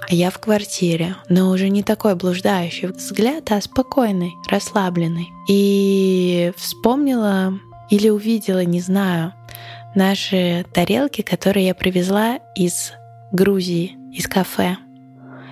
я 0.09 0.31
в 0.31 0.39
квартире, 0.39 1.17
но 1.29 1.51
уже 1.51 1.69
не 1.69 1.83
такой 1.83 2.15
блуждающий 2.15 2.89
взгляд, 2.89 3.51
а 3.53 3.61
спокойный, 3.61 4.33
расслабленный. 4.49 5.29
И 5.49 6.53
вспомнила 6.57 7.59
или 7.91 8.09
увидела, 8.09 8.65
не 8.65 8.81
знаю, 8.81 9.35
наши 9.95 10.65
тарелки, 10.73 11.23
которые 11.23 11.67
я 11.67 11.75
привезла 11.75 12.39
из 12.55 12.93
Грузии, 13.33 13.97
из 14.13 14.27
кафе. 14.27 14.77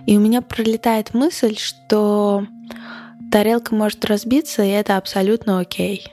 И 0.06 0.16
у 0.16 0.20
меня 0.20 0.42
пролетает 0.42 1.14
мысль, 1.14 1.56
что 1.56 2.46
тарелка 3.30 3.74
может 3.74 4.04
разбиться, 4.04 4.62
и 4.62 4.68
это 4.68 4.96
абсолютно 4.96 5.60
окей. 5.60 6.06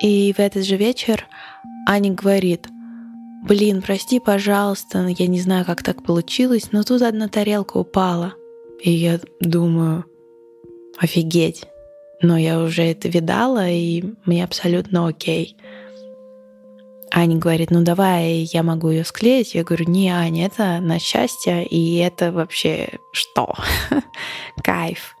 И 0.00 0.32
в 0.32 0.40
этот 0.40 0.64
же 0.64 0.76
вечер 0.76 1.26
Аня 1.86 2.12
говорит, 2.12 2.66
блин, 3.46 3.82
прости, 3.82 4.18
пожалуйста, 4.18 5.06
я 5.06 5.26
не 5.26 5.40
знаю, 5.40 5.64
как 5.64 5.82
так 5.82 6.02
получилось, 6.02 6.72
но 6.72 6.82
тут 6.82 7.02
одна 7.02 7.28
тарелка 7.28 7.76
упала. 7.76 8.34
И 8.82 8.90
я 8.90 9.20
думаю, 9.40 10.04
офигеть, 10.98 11.64
но 12.20 12.36
я 12.36 12.60
уже 12.60 12.82
это 12.82 13.08
видала, 13.08 13.68
и 13.68 14.02
мне 14.24 14.42
абсолютно 14.42 15.06
окей. 15.06 15.56
Аня 17.14 17.36
говорит, 17.36 17.70
ну 17.70 17.82
давай, 17.82 18.48
я 18.52 18.62
могу 18.62 18.88
ее 18.88 19.04
склеить. 19.04 19.54
Я 19.54 19.64
говорю, 19.64 19.84
не, 19.86 20.08
Аня, 20.08 20.46
это 20.46 20.80
на 20.80 20.98
счастье, 20.98 21.66
и 21.66 21.98
это 21.98 22.32
вообще 22.32 22.98
что? 23.12 23.54
Кайф. 24.64 25.14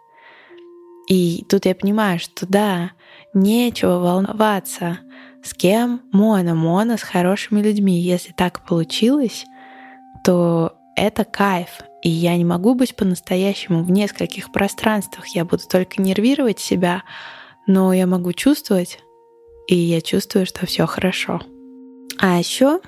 И 1.06 1.44
тут 1.50 1.66
я 1.66 1.74
понимаю, 1.74 2.18
что 2.18 2.46
да, 2.46 2.92
нечего 3.34 3.98
волноваться, 3.98 5.00
с 5.44 5.52
кем 5.52 6.00
Мона, 6.12 6.54
Мона 6.54 6.96
с 6.96 7.02
хорошими 7.02 7.60
людьми. 7.60 8.00
Если 8.00 8.32
так 8.32 8.64
получилось, 8.66 9.44
то 10.24 10.72
это 10.96 11.24
кайф. 11.24 11.80
И 12.02 12.08
я 12.08 12.36
не 12.38 12.44
могу 12.44 12.74
быть 12.74 12.96
по-настоящему 12.96 13.84
в 13.84 13.90
нескольких 13.90 14.50
пространствах. 14.50 15.26
Я 15.28 15.44
буду 15.44 15.64
только 15.70 16.00
нервировать 16.00 16.58
себя, 16.58 17.02
но 17.66 17.92
я 17.92 18.06
могу 18.06 18.32
чувствовать, 18.32 19.00
и 19.68 19.74
я 19.74 20.00
чувствую, 20.00 20.46
что 20.46 20.64
все 20.66 20.86
хорошо. 20.86 21.42
А 22.18 22.38
еще 22.38 22.80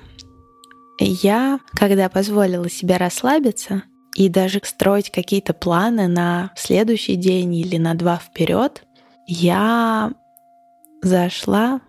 я, 0.99 1.59
когда 1.73 2.09
позволила 2.09 2.69
себе 2.69 2.97
расслабиться 2.97 3.83
и 4.15 4.29
даже 4.29 4.61
строить 4.63 5.11
какие-то 5.11 5.53
планы 5.53 6.07
на 6.07 6.51
следующий 6.55 7.15
день 7.15 7.53
или 7.55 7.77
на 7.77 7.95
два 7.95 8.17
вперед, 8.17 8.83
я 9.27 10.13
зашла 11.01 11.81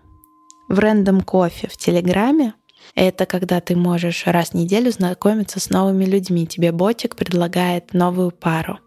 в 0.67 0.77
рандом 0.79 1.21
кофе 1.21 1.67
в 1.67 1.77
Телеграме. 1.77 2.53
Это 2.95 3.25
когда 3.25 3.61
ты 3.61 3.75
можешь 3.75 4.25
раз 4.25 4.49
в 4.49 4.53
неделю 4.53 4.91
знакомиться 4.91 5.59
с 5.59 5.69
новыми 5.69 6.05
людьми. 6.05 6.47
Тебе 6.47 6.71
ботик 6.71 7.15
предлагает 7.15 7.93
новую 7.93 8.31
пару. 8.31 8.79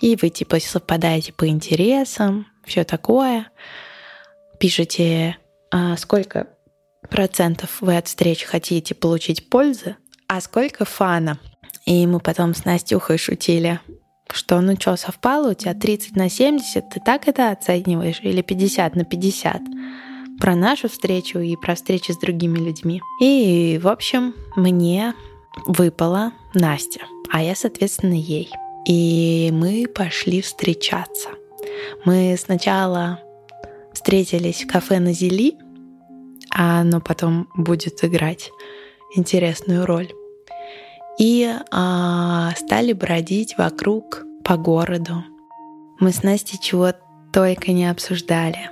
И 0.00 0.16
вы 0.20 0.30
типа 0.30 0.58
совпадаете 0.60 1.32
по 1.32 1.46
интересам, 1.46 2.46
все 2.64 2.84
такое. 2.84 3.50
Пишите, 4.58 5.36
а 5.70 5.96
сколько 5.96 6.48
процентов 7.08 7.78
вы 7.80 7.96
от 7.96 8.08
встреч 8.08 8.44
хотите 8.44 8.94
получить 8.94 9.48
пользы, 9.48 9.96
а 10.26 10.40
сколько 10.40 10.84
фана. 10.84 11.38
И 11.84 12.06
мы 12.06 12.20
потом 12.20 12.54
с 12.54 12.64
Настюхой 12.64 13.18
шутили, 13.18 13.80
что 14.32 14.60
ну 14.60 14.76
что, 14.78 14.96
совпало 14.96 15.50
у 15.50 15.54
тебя 15.54 15.74
30 15.74 16.16
на 16.16 16.28
70, 16.28 16.88
ты 16.88 17.00
так 17.04 17.28
это 17.28 17.50
оцениваешь, 17.50 18.20
или 18.22 18.40
50 18.40 18.96
на 18.96 19.04
50? 19.04 19.60
Про 20.40 20.54
нашу 20.56 20.88
встречу 20.88 21.38
и 21.38 21.56
про 21.56 21.74
встречи 21.74 22.12
с 22.12 22.16
другими 22.16 22.58
людьми. 22.58 23.00
И, 23.20 23.78
в 23.82 23.88
общем, 23.88 24.34
мне 24.56 25.14
выпала 25.66 26.32
Настя, 26.54 27.00
а 27.30 27.42
я, 27.42 27.54
соответственно, 27.54 28.14
ей. 28.14 28.50
И 28.86 29.50
мы 29.52 29.86
пошли 29.86 30.40
встречаться. 30.40 31.28
Мы 32.04 32.36
сначала 32.38 33.20
встретились 33.92 34.64
в 34.64 34.66
кафе 34.66 34.98
на 34.98 35.12
Зели, 35.12 35.56
а 36.54 36.80
оно 36.80 37.00
потом 37.00 37.48
будет 37.54 38.04
играть 38.04 38.50
интересную 39.14 39.86
роль. 39.86 40.12
И 41.18 41.50
а, 41.70 42.52
стали 42.56 42.92
бродить 42.92 43.56
вокруг 43.58 44.24
по 44.44 44.56
городу. 44.56 45.24
Мы 46.00 46.12
с 46.12 46.22
Настей 46.22 46.58
чего 46.60 46.92
только 47.32 47.72
не 47.72 47.88
обсуждали. 47.90 48.70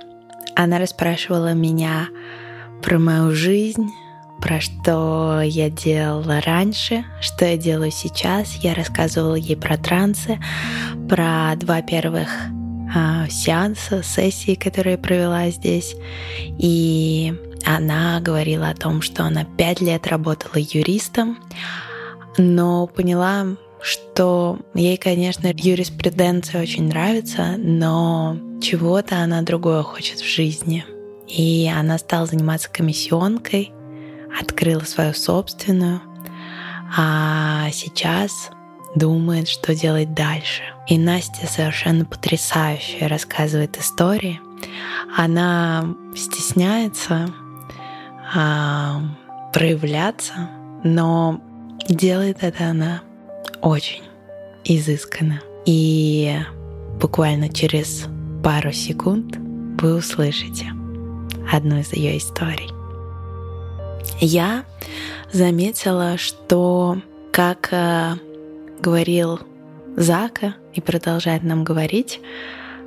Она 0.55 0.79
расспрашивала 0.79 1.53
меня 1.53 2.07
про 2.81 2.99
мою 2.99 3.31
жизнь, 3.31 3.89
про 4.41 4.59
что 4.59 5.41
я 5.43 5.69
делала 5.69 6.41
раньше, 6.41 7.05
что 7.21 7.45
я 7.45 7.57
делаю 7.57 7.91
сейчас. 7.91 8.55
Я 8.55 8.73
рассказывала 8.73 9.35
ей 9.35 9.55
про 9.55 9.77
трансы, 9.77 10.39
про 11.07 11.53
два 11.55 11.81
первых 11.81 12.27
а, 12.93 13.27
сеанса, 13.29 14.03
сессии, 14.03 14.55
которые 14.55 14.93
я 14.93 14.97
провела 14.97 15.49
здесь. 15.51 15.95
И 16.57 17.33
она 17.65 18.19
говорила 18.19 18.69
о 18.69 18.75
том, 18.75 19.01
что 19.01 19.23
она 19.23 19.43
пять 19.43 19.81
лет 19.81 20.07
работала 20.07 20.57
юристом, 20.57 21.37
но 22.37 22.87
поняла, 22.87 23.47
что 23.81 24.59
ей, 24.73 24.97
конечно, 24.97 25.51
юриспруденция 25.53 26.61
очень 26.61 26.87
нравится, 26.87 27.55
но 27.57 28.37
чего-то 28.61 29.17
она 29.17 29.41
другое 29.41 29.83
хочет 29.83 30.19
в 30.19 30.27
жизни. 30.27 30.85
И 31.27 31.71
она 31.73 31.97
стала 31.97 32.25
заниматься 32.25 32.69
комиссионкой, 32.69 33.71
открыла 34.39 34.81
свою 34.81 35.13
собственную, 35.13 36.01
а 36.95 37.69
сейчас 37.71 38.49
думает, 38.95 39.47
что 39.47 39.73
делать 39.73 40.13
дальше. 40.13 40.63
И 40.87 40.97
Настя 40.97 41.47
совершенно 41.47 42.05
потрясающе 42.05 43.07
рассказывает 43.07 43.77
истории. 43.77 44.41
Она 45.15 45.95
стесняется 46.15 47.33
а, 48.33 49.01
проявляться, 49.53 50.49
но 50.83 51.41
делает 51.87 52.37
это 52.41 52.69
она 52.69 53.01
очень 53.61 54.03
изысканно. 54.63 55.41
И 55.65 56.37
буквально 56.99 57.49
через 57.49 58.05
пару 58.43 58.71
секунд 58.71 59.37
вы 59.81 59.95
услышите 59.95 60.71
одну 61.51 61.79
из 61.79 61.93
ее 61.93 62.17
историй. 62.17 62.69
Я 64.19 64.65
заметила, 65.31 66.17
что, 66.17 66.97
как 67.31 67.69
э, 67.71 68.13
говорил 68.79 69.39
Зака 69.95 70.55
и 70.73 70.81
продолжает 70.81 71.43
нам 71.43 71.63
говорить, 71.63 72.21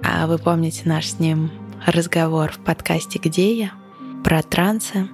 а 0.02 0.26
вы 0.26 0.38
помните 0.38 0.82
наш 0.84 1.06
с 1.06 1.18
ним 1.18 1.50
разговор 1.86 2.50
в 2.52 2.58
подкасте 2.58 3.18
«Где 3.22 3.56
я?» 3.56 3.72
про 4.24 4.42
трансы, 4.42 5.08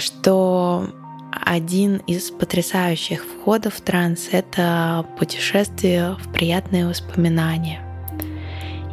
что 0.00 0.88
один 1.30 1.98
из 2.06 2.30
потрясающих 2.30 3.24
входов 3.24 3.74
в 3.74 3.80
транс— 3.80 4.28
это 4.32 5.04
путешествие 5.18 6.16
в 6.20 6.32
приятные 6.32 6.86
воспоминания. 6.86 7.80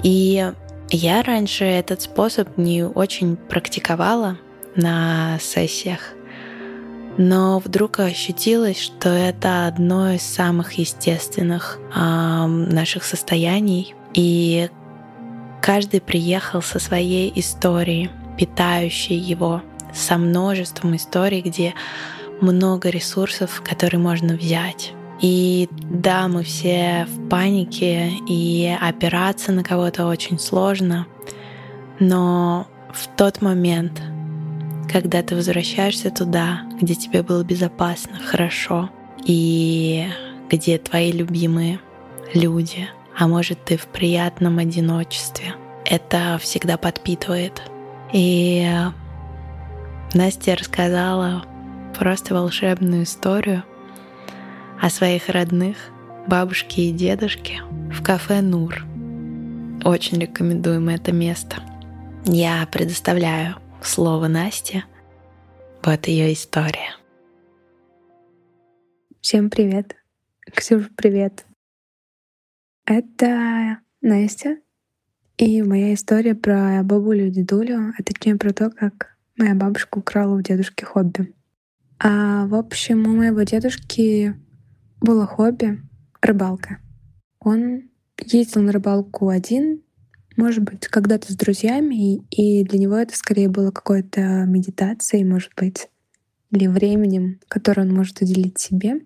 И 0.03 0.51
я 0.89 1.23
раньше 1.23 1.63
этот 1.63 2.01
способ 2.01 2.57
не 2.57 2.83
очень 2.83 3.35
практиковала 3.35 4.37
на 4.75 5.37
сессиях, 5.39 5.99
но 7.17 7.59
вдруг 7.59 7.99
ощутилось, 7.99 8.79
что 8.79 9.09
это 9.09 9.67
одно 9.67 10.11
из 10.11 10.23
самых 10.23 10.73
естественных 10.73 11.79
э, 11.95 12.45
наших 12.45 13.03
состояний, 13.03 13.95
и 14.13 14.69
каждый 15.61 16.01
приехал 16.01 16.61
со 16.61 16.79
своей 16.79 17.31
историей, 17.35 18.09
питающей 18.37 19.15
его— 19.15 19.61
со 19.93 20.17
множеством 20.17 20.95
историй, 20.95 21.41
где 21.41 21.73
много 22.41 22.89
ресурсов, 22.89 23.61
которые 23.63 23.99
можно 23.99 24.35
взять. 24.35 24.93
И 25.21 25.69
да, 25.71 26.27
мы 26.27 26.43
все 26.43 27.07
в 27.09 27.29
панике, 27.29 28.09
и 28.27 28.75
опираться 28.81 29.51
на 29.51 29.63
кого-то 29.63 30.07
очень 30.07 30.39
сложно, 30.39 31.07
но 31.99 32.67
в 32.91 33.07
тот 33.15 33.41
момент, 33.41 34.01
когда 34.91 35.21
ты 35.23 35.35
возвращаешься 35.35 36.11
туда, 36.11 36.63
где 36.81 36.95
тебе 36.95 37.23
было 37.23 37.43
безопасно, 37.43 38.19
хорошо, 38.19 38.89
и 39.25 40.07
где 40.49 40.77
твои 40.77 41.11
любимые 41.11 41.79
люди, 42.33 42.89
а 43.17 43.27
может 43.27 43.63
ты 43.63 43.77
в 43.77 43.85
приятном 43.87 44.57
одиночестве, 44.57 45.55
это 45.85 46.37
всегда 46.41 46.77
подпитывает. 46.77 47.61
И 48.11 48.67
Настя 50.13 50.55
рассказала 50.55 51.43
просто 51.97 52.35
волшебную 52.35 53.01
историю 53.03 53.63
о 54.79 54.91
своих 54.91 55.27
родных, 55.27 55.75
бабушке 56.27 56.83
и 56.83 56.91
дедушке 56.91 57.63
в 57.91 58.03
кафе 58.03 58.41
«Нур». 58.41 58.85
Очень 59.83 60.19
рекомендуем 60.19 60.89
это 60.89 61.11
место. 61.11 61.63
Я 62.25 62.67
предоставляю 62.71 63.55
слово 63.81 64.27
Насте. 64.27 64.85
Вот 65.83 66.07
ее 66.07 66.31
история. 66.31 66.95
Всем 69.19 69.49
привет. 69.49 69.95
Ксюша, 70.53 70.91
привет. 70.95 71.43
Это 72.85 73.79
Настя 74.01 74.57
и 75.37 75.63
моя 75.63 75.95
история 75.95 76.35
про 76.35 76.83
бабулю 76.83 77.27
и 77.27 77.31
дедулю, 77.31 77.93
а 77.97 78.03
точнее 78.03 78.35
про 78.35 78.53
то, 78.53 78.69
как 78.69 79.12
Моя 79.37 79.55
бабушка 79.55 79.97
украла 79.97 80.35
у 80.35 80.41
дедушки 80.41 80.83
хобби. 80.83 81.33
А 81.99 82.45
в 82.45 82.53
общем, 82.53 83.07
у 83.07 83.15
моего 83.15 83.41
дедушки 83.43 84.35
было 85.01 85.25
хобби— 85.25 85.81
рыбалка. 86.21 86.79
Он 87.39 87.89
ездил 88.19 88.61
на 88.61 88.71
рыбалку 88.71 89.29
один, 89.29 89.81
может 90.37 90.63
быть, 90.63 90.87
когда-то 90.87 91.31
с 91.31 91.35
друзьями, 91.35 92.23
и 92.29 92.63
для 92.63 92.79
него 92.79 92.95
это 92.95 93.15
скорее 93.15 93.49
было 93.49 93.71
какой-то 93.71 94.45
медитацией, 94.45 95.23
может 95.23 95.51
быть, 95.57 95.89
или 96.51 96.67
временем, 96.67 97.39
которое 97.47 97.83
он 97.83 97.93
может 97.93 98.21
уделить 98.21 98.59
себе. 98.59 99.01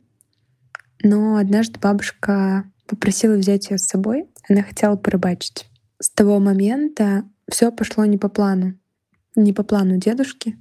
Но 1.03 1.37
однажды 1.37 1.79
бабушка 1.79 2.69
попросила 2.85 3.35
взять 3.35 3.69
ее 3.69 3.77
с 3.77 3.87
собой. 3.87 4.25
Она 4.49 4.61
хотела 4.63 4.97
порыбачить. 4.97 5.69
С 5.99 6.09
того 6.09 6.39
момента 6.39 7.23
все 7.49 7.71
пошло 7.71 8.05
не 8.05 8.17
по 8.17 8.29
плану 8.29 8.77
не 9.37 9.53
по 9.53 9.63
плану 9.63 9.97
дедушки, 9.97 10.57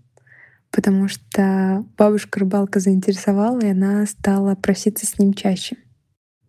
потому 0.71 1.09
что 1.09 1.85
бабушка 1.97 2.41
рыбалка 2.41 2.79
заинтересовала, 2.79 3.61
и 3.61 3.71
она 3.71 4.07
стала 4.07 4.55
проситься 4.55 5.07
с 5.07 5.19
ним 5.19 5.35
чаще. 5.35 5.77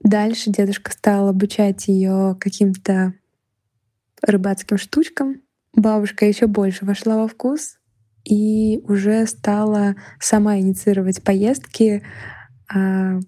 Дальше 0.03 0.51
дедушка 0.51 0.91
стал 0.91 1.29
обучать 1.29 1.87
ее 1.87 2.37
каким-то 2.39 3.13
рыбацким 4.21 4.77
штучкам. 4.77 5.41
Бабушка 5.73 6.25
еще 6.25 6.47
больше 6.47 6.85
вошла 6.85 7.17
во 7.17 7.27
вкус 7.27 7.77
и 8.23 8.81
уже 8.87 9.25
стала 9.25 9.95
сама 10.19 10.59
инициировать 10.59 11.23
поездки, 11.23 12.03
а, 12.73 13.19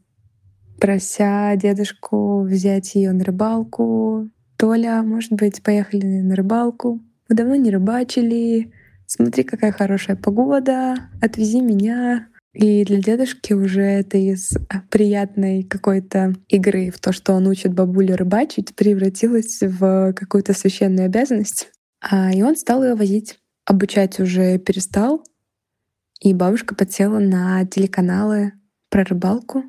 прося 0.80 1.56
дедушку 1.56 2.44
взять 2.44 2.96
ее 2.96 3.12
на 3.12 3.24
рыбалку. 3.24 4.30
Толя, 4.58 5.02
может 5.04 5.34
быть, 5.34 5.64
поехали 5.64 6.22
на 6.22 6.36
рыбалку. 6.36 7.02
Мы 7.30 7.36
давно 7.36 7.56
не 7.56 7.72
рыбачили. 7.72 8.74
Смотри, 9.12 9.44
какая 9.44 9.72
хорошая 9.72 10.16
погода. 10.16 11.10
Отвези 11.20 11.62
меня. 11.62 12.28
И 12.54 12.86
для 12.86 13.02
дедушки 13.02 13.54
уже 13.54 13.82
это 13.82 14.20
из 14.20 14.52
приятной 14.92 15.64
какой-то 15.64 16.36
игры 16.48 16.92
в 16.92 17.00
то, 17.00 17.12
что 17.12 17.34
он 17.34 17.48
учит 17.48 17.74
бабулю 17.74 18.16
рыбачить, 18.16 18.76
превратилось 18.76 19.62
в 19.62 20.14
какую-то 20.14 20.54
священную 20.54 21.08
обязанность. 21.08 21.72
А, 22.02 22.32
и 22.32 22.44
он 22.44 22.56
стал 22.56 22.84
ее 22.84 22.94
возить. 22.94 23.40
Обучать 23.66 24.20
уже 24.20 24.60
перестал. 24.60 25.24
И 26.22 26.36
бабушка 26.36 26.76
подсела 26.76 27.18
на 27.18 27.66
телеканалы 27.66 28.54
про 28.90 29.04
рыбалку, 29.06 29.64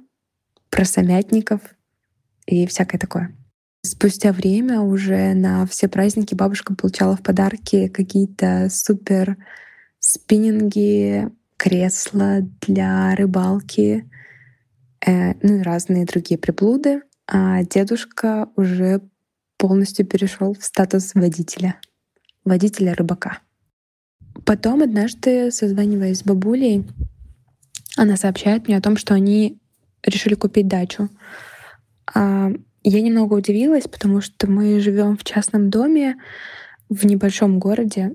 про 0.69 0.85
самятников 0.85 1.63
и 2.45 2.67
всякое 2.67 2.99
такое. 2.99 3.35
Спустя 3.83 4.33
время 4.33 4.81
уже 4.81 5.33
на 5.33 5.67
все 5.67 5.89
праздники 5.89 6.35
бабушка 6.35 6.75
получала 6.75 7.17
в 7.17 7.23
подарки 7.23 7.89
какие-то 7.89 8.69
супер 8.71 9.39
спиннинги, 9.99 11.31
кресла 11.57 12.41
для 12.61 13.15
рыбалки, 13.15 14.11
э, 15.07 15.35
ну 15.43 15.61
и 15.61 15.63
разные 15.63 16.05
другие 16.05 16.39
приблуды. 16.39 17.03
А 17.27 17.63
дедушка 17.63 18.49
уже 18.57 19.01
полностью 19.57 20.05
перешел 20.07 20.55
в 20.55 20.65
статус 20.65 21.15
водителя, 21.15 21.77
водителя 22.45 22.95
рыбака. 22.95 23.39
Потом 24.45 24.83
однажды, 24.83 25.51
созваниваясь 25.51 26.19
с 26.19 26.25
бабулей, 26.25 26.87
она 27.97 28.17
сообщает 28.17 28.67
мне 28.67 28.77
о 28.77 28.83
том, 28.83 28.97
что 28.97 29.15
они 29.15 29.59
решили 30.03 30.35
купить 30.35 30.69
дачу. 30.69 31.09
А, 32.15 32.51
я 32.83 33.01
немного 33.03 33.35
удивилась, 33.35 33.87
потому 33.87 34.21
что 34.21 34.51
мы 34.51 34.81
живем 34.81 35.17
в 35.17 35.25
частном 35.25 35.71
доме 35.71 36.17
в 36.89 37.05
небольшом 37.05 37.59
городе 37.59 38.15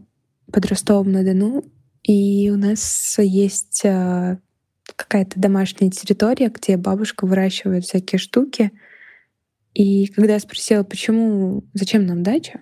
под 0.51 0.65
Ростовом-на-Дону, 0.65 1.63
и 2.03 2.51
у 2.51 2.57
нас 2.57 3.17
есть 3.17 3.83
а, 3.85 4.37
какая-то 4.95 5.39
домашняя 5.39 5.89
территория, 5.89 6.49
где 6.49 6.77
бабушка 6.77 7.25
выращивает 7.25 7.85
всякие 7.85 8.19
штуки. 8.19 8.71
И 9.73 10.07
когда 10.07 10.33
я 10.33 10.39
спросила, 10.39 10.83
почему, 10.83 11.63
зачем 11.73 12.05
нам 12.05 12.23
дача, 12.23 12.61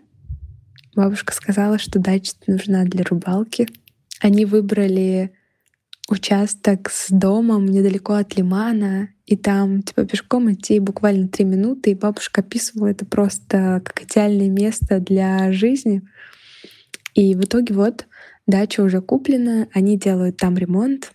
бабушка 0.96 1.34
сказала, 1.34 1.78
что 1.78 2.00
дача 2.00 2.34
нужна 2.48 2.86
для 2.86 3.04
рыбалки. 3.04 3.68
Они 4.20 4.46
выбрали 4.46 5.34
участок 6.10 6.90
с 6.90 7.10
домом 7.10 7.66
недалеко 7.66 8.14
от 8.14 8.38
лимана, 8.38 9.10
и 9.26 9.38
там 9.38 9.82
типа 9.84 10.06
пешком 10.06 10.52
идти 10.52 10.80
буквально 10.80 11.28
три 11.28 11.46
минуты, 11.46 11.92
и 11.92 11.96
бабушка 11.96 12.42
описывала 12.42 12.88
это 12.88 13.06
просто 13.06 13.82
как 13.84 14.04
идеальное 14.04 14.50
место 14.50 15.00
для 15.00 15.52
жизни. 15.54 16.02
И 17.14 17.36
в 17.36 17.44
итоге 17.44 17.74
вот 17.74 18.08
дача 18.48 18.82
уже 18.82 19.02
куплена, 19.02 19.68
они 19.74 19.98
делают 19.98 20.38
там 20.38 20.58
ремонт, 20.58 21.14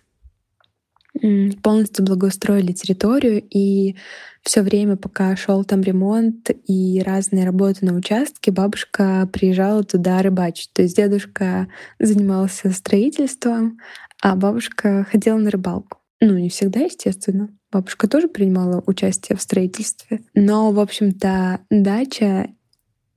полностью 1.63 2.05
благоустроили 2.05 2.71
территорию, 2.71 3.43
и 3.49 3.95
все 4.41 4.61
время, 4.61 4.95
пока 4.95 5.35
шел 5.35 5.63
там 5.63 5.81
ремонт 5.81 6.49
и 6.65 7.01
разные 7.05 7.45
работы 7.45 7.85
на 7.85 7.93
участке, 7.93 8.51
бабушка 8.51 9.29
приезжала 9.31 9.83
туда 9.83 10.21
рыбачить. 10.21 10.71
То 10.73 10.81
есть 10.81 10.95
дедушка 10.95 11.67
занимался 11.99 12.71
строительством, 12.71 13.79
а 14.21 14.35
бабушка 14.35 15.05
ходила 15.09 15.37
на 15.37 15.49
рыбалку. 15.49 15.98
Ну, 16.21 16.37
не 16.37 16.49
всегда, 16.49 16.81
естественно. 16.81 17.49
Бабушка 17.71 18.07
тоже 18.07 18.27
принимала 18.27 18.83
участие 18.85 19.37
в 19.37 19.41
строительстве. 19.41 20.21
Но, 20.33 20.71
в 20.71 20.79
общем-то, 20.79 21.61
дача 21.69 22.49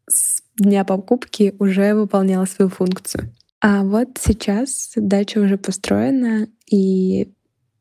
с 0.08 0.42
дня 0.56 0.84
покупки 0.84 1.54
уже 1.58 1.94
выполняла 1.94 2.44
свою 2.44 2.70
функцию. 2.70 3.34
А 3.60 3.84
вот 3.84 4.18
сейчас 4.20 4.92
дача 4.96 5.38
уже 5.38 5.56
построена, 5.56 6.48
и 6.70 7.32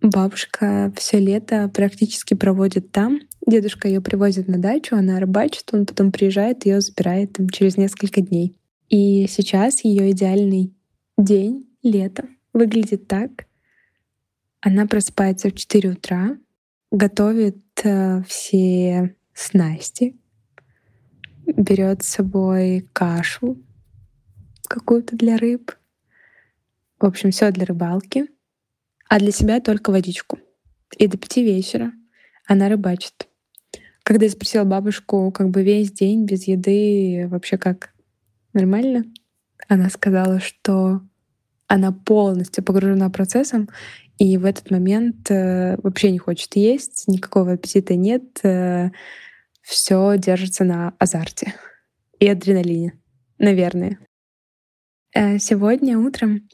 бабушка 0.01 0.93
все 0.95 1.19
лето 1.19 1.69
практически 1.74 2.34
проводит 2.34 2.91
там. 2.91 3.19
Дедушка 3.45 3.88
ее 3.88 4.01
привозит 4.01 4.47
на 4.47 4.59
дачу, 4.59 4.95
она 4.95 5.19
рыбачит, 5.19 5.69
он 5.72 5.86
потом 5.86 6.11
приезжает, 6.11 6.65
ее 6.65 6.82
забирает 6.82 7.34
там, 7.34 7.49
через 7.49 7.78
несколько 7.78 8.22
дней. 8.22 8.57
И 8.89 9.26
сейчас 9.28 9.84
ее 9.84 10.11
идеальный 10.11 10.74
день, 11.17 11.67
лето, 11.82 12.26
выглядит 12.53 13.07
так. 13.07 13.47
Она 14.62 14.86
просыпается 14.86 15.49
в 15.49 15.55
4 15.55 15.89
утра, 15.89 16.38
готовит 16.91 17.57
э, 17.84 18.22
все 18.28 19.16
снасти, 19.34 20.16
берет 21.47 22.03
с 22.03 22.09
собой 22.09 22.88
кашу 22.93 23.57
какую-то 24.68 25.16
для 25.16 25.38
рыб. 25.38 25.72
В 26.99 27.05
общем, 27.05 27.32
все 27.32 27.51
для 27.51 27.66
рыбалки. 27.66 28.28
А 29.09 29.20
для 29.20 29.32
себя 29.32 29.59
только 29.59 29.89
водичку. 29.89 30.39
И 30.97 31.07
до 31.07 31.18
пяти 31.18 31.43
вечера 31.43 31.91
она 32.45 32.70
рыбачит. 32.70 33.28
Когда 34.03 34.26
я 34.26 34.32
спросила 34.32 34.64
бабушку, 34.64 35.32
как 35.32 35.49
бы 35.49 35.64
весь 35.64 35.91
день 35.91 36.26
без 36.26 36.47
еды 36.47 37.28
вообще 37.30 37.57
как 37.57 37.93
нормально, 38.53 39.05
она 39.68 39.89
сказала, 39.89 40.39
что 40.39 41.01
она 41.68 41.91
полностью 41.93 42.64
погружена 42.64 43.09
процессом, 43.09 43.70
и 44.22 44.38
в 44.38 44.45
этот 44.45 44.69
момент 44.69 45.32
э, 45.32 45.78
вообще 45.82 46.11
не 46.11 46.19
хочет 46.19 46.55
есть, 46.55 47.07
никакого 47.07 47.53
аппетита 47.53 47.95
нет, 47.95 48.22
э, 48.43 48.91
все 49.63 50.15
держится 50.15 50.63
на 50.63 50.93
азарте 50.99 51.55
и 52.19 52.28
адреналине, 52.28 52.99
наверное. 53.39 53.97
Э, 55.15 55.39
сегодня 55.39 55.97
утром 55.97 56.47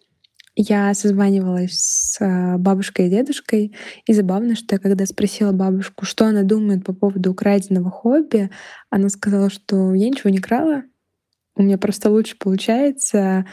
я 0.55 0.93
созванивалась 0.93 1.73
с 1.73 2.57
бабушкой 2.57 3.07
и 3.07 3.09
дедушкой, 3.09 3.75
и 4.05 4.13
забавно, 4.13 4.55
что 4.55 4.75
я 4.75 4.79
когда 4.79 5.05
спросила 5.05 5.51
бабушку, 5.51 6.05
что 6.05 6.25
она 6.25 6.43
думает 6.43 6.85
по 6.85 6.93
поводу 6.93 7.31
украденного 7.31 7.91
хобби, 7.91 8.49
она 8.89 9.09
сказала, 9.09 9.49
что 9.49 9.93
я 9.93 10.07
ничего 10.07 10.29
не 10.29 10.39
крала, 10.39 10.83
у 11.57 11.63
меня 11.63 11.77
просто 11.77 12.09
лучше 12.11 12.37
получается, 12.37 13.45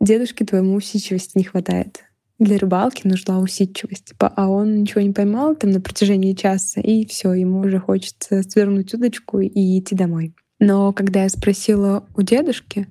Дедушке 0.00 0.46
твоему 0.46 0.76
усидчивости 0.76 1.36
не 1.36 1.44
хватает. 1.44 2.04
Для 2.38 2.58
рыбалки 2.58 3.06
нужна 3.06 3.38
усидчивость. 3.38 4.06
Типа, 4.06 4.32
а 4.34 4.48
он 4.48 4.80
ничего 4.80 5.00
не 5.00 5.12
поймал 5.12 5.54
там 5.54 5.70
на 5.70 5.80
протяжении 5.80 6.34
часа, 6.34 6.80
и 6.80 7.06
все, 7.06 7.32
ему 7.32 7.60
уже 7.60 7.78
хочется 7.78 8.42
свернуть 8.42 8.92
удочку 8.92 9.40
и 9.40 9.78
идти 9.78 9.94
домой. 9.94 10.34
Но 10.58 10.92
когда 10.92 11.22
я 11.22 11.28
спросила 11.28 12.06
у 12.16 12.22
дедушки, 12.22 12.88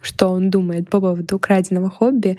что 0.00 0.28
он 0.28 0.50
думает 0.50 0.90
по 0.90 1.00
поводу 1.00 1.36
украденного 1.36 1.90
хобби, 1.90 2.38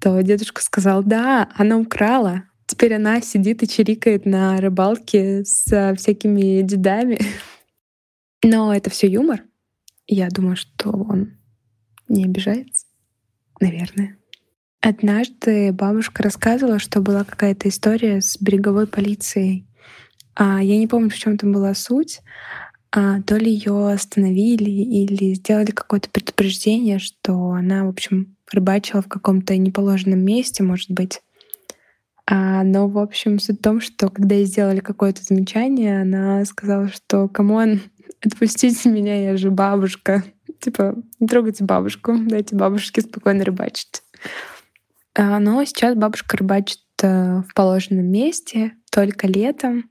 то 0.00 0.20
дедушка 0.22 0.62
сказал, 0.62 1.02
да, 1.02 1.50
она 1.54 1.78
украла. 1.78 2.44
Теперь 2.66 2.94
она 2.94 3.20
сидит 3.20 3.62
и 3.62 3.68
чирикает 3.68 4.24
на 4.24 4.58
рыбалке 4.58 5.44
с 5.44 5.94
всякими 5.96 6.62
дедами. 6.62 7.18
Но 8.42 8.74
это 8.74 8.88
все 8.88 9.06
юмор. 9.06 9.42
Я 10.06 10.28
думаю, 10.28 10.56
что 10.56 10.90
он 10.90 11.38
не 12.08 12.24
обижается 12.24 12.86
наверное. 13.64 14.18
Однажды 14.84 15.72
бабушка 15.72 16.22
рассказывала, 16.22 16.78
что 16.78 17.00
была 17.00 17.24
какая-то 17.24 17.70
история 17.70 18.20
с 18.20 18.36
береговой 18.38 18.86
полицией. 18.86 19.66
А 20.34 20.62
я 20.62 20.76
не 20.76 20.86
помню, 20.86 21.08
в 21.08 21.14
чем 21.14 21.38
там 21.38 21.52
была 21.52 21.72
суть. 21.72 22.20
А, 22.92 23.22
то 23.22 23.38
ли 23.38 23.50
ее 23.50 23.88
остановили 23.88 24.68
или 24.68 25.32
сделали 25.32 25.70
какое-то 25.70 26.10
предупреждение, 26.10 26.98
что 26.98 27.52
она, 27.52 27.86
в 27.86 27.88
общем, 27.88 28.36
рыбачила 28.52 29.00
в 29.00 29.08
каком-то 29.08 29.56
неположенном 29.56 30.22
месте, 30.22 30.62
может 30.62 30.90
быть. 30.90 31.22
А, 32.26 32.62
но, 32.62 32.86
в 32.86 32.98
общем, 32.98 33.38
суть 33.38 33.60
в 33.60 33.62
том, 33.62 33.80
что 33.80 34.10
когда 34.10 34.34
ей 34.34 34.44
сделали 34.44 34.80
какое-то 34.80 35.22
замечание, 35.22 36.02
она 36.02 36.44
сказала, 36.44 36.88
что 36.88 37.26
«come 37.28 37.63
on, 37.63 37.80
отпустите 38.22 38.90
меня, 38.90 39.30
я 39.30 39.38
же 39.38 39.50
бабушка». 39.50 40.24
Типа, 40.60 40.94
не 41.20 41.26
трогайте 41.26 41.64
бабушку, 41.64 42.18
дайте 42.18 42.54
бабушке 42.54 43.00
спокойно 43.00 43.46
рыбачить. 43.46 44.02
А, 45.16 45.38
но 45.38 45.64
сейчас 45.64 45.96
бабушка 45.96 46.36
рыбачит 46.36 46.80
э, 47.02 47.42
в 47.42 47.54
положенном 47.54 48.06
месте 48.06 48.72
только 48.90 49.28
летом, 49.28 49.90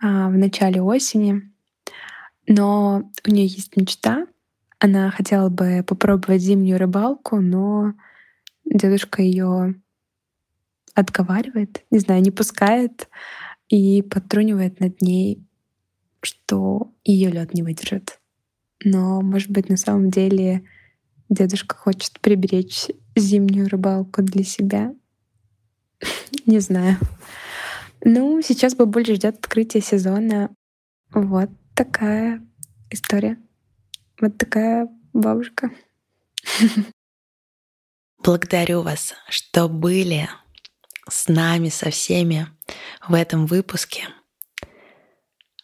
а, 0.00 0.28
в 0.28 0.36
начале 0.36 0.82
осени. 0.82 1.52
Но 2.48 3.10
у 3.26 3.30
нее 3.30 3.46
есть 3.46 3.76
мечта. 3.76 4.26
Она 4.80 5.10
хотела 5.10 5.48
бы 5.48 5.84
попробовать 5.86 6.42
зимнюю 6.42 6.78
рыбалку, 6.78 7.40
но 7.40 7.94
дедушка 8.64 9.22
ее 9.22 9.80
отговаривает, 10.94 11.84
не 11.90 12.00
знаю, 12.00 12.20
не 12.22 12.32
пускает 12.32 13.08
и 13.68 14.02
подтрунивает 14.02 14.80
над 14.80 15.00
ней, 15.00 15.46
что 16.20 16.92
ее 17.04 17.30
лед 17.30 17.54
не 17.54 17.62
выдержит. 17.62 18.18
но, 18.84 19.20
может 19.20 19.50
быть, 19.50 19.68
на 19.68 19.76
самом 19.76 20.10
деле 20.10 20.64
дедушка 21.28 21.76
хочет 21.76 22.18
приберечь 22.20 22.88
зимнюю 23.16 23.68
рыбалку 23.68 24.22
для 24.22 24.44
себя. 24.44 24.94
Не 26.46 26.60
знаю. 26.60 26.98
Ну, 28.04 28.42
сейчас 28.42 28.74
бабуль 28.74 29.06
ждет 29.06 29.38
открытия 29.38 29.80
сезона. 29.80 30.50
Вот 31.10 31.50
такая 31.74 32.42
история. 32.90 33.38
Вот 34.20 34.38
такая 34.38 34.88
бабушка. 35.12 35.70
Благодарю 38.22 38.82
вас, 38.82 39.14
что 39.28 39.68
были 39.68 40.28
с 41.08 41.28
нами, 41.28 41.68
со 41.68 41.90
всеми 41.90 42.46
в 43.06 43.14
этом 43.14 43.46
выпуске. 43.46 44.08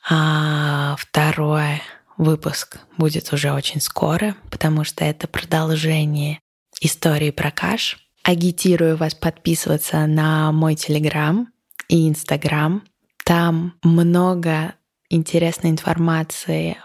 А 0.08 0.96
второй 0.96 1.82
выпуск 2.16 2.78
будет 2.96 3.32
уже 3.32 3.52
очень 3.52 3.80
скоро, 3.80 4.36
потому 4.50 4.84
что 4.84 5.04
это 5.04 5.28
продолжение 5.28 6.40
истории 6.80 7.30
про 7.30 7.50
каш. 7.50 7.98
Агитирую 8.22 8.96
вас 8.96 9.14
подписываться 9.14 10.06
на 10.06 10.52
мой 10.52 10.74
телеграм 10.74 11.48
и 11.88 12.08
инстаграм. 12.08 12.82
Там 13.24 13.74
много 13.82 14.74
интересной 15.08 15.70
информации 15.70 16.76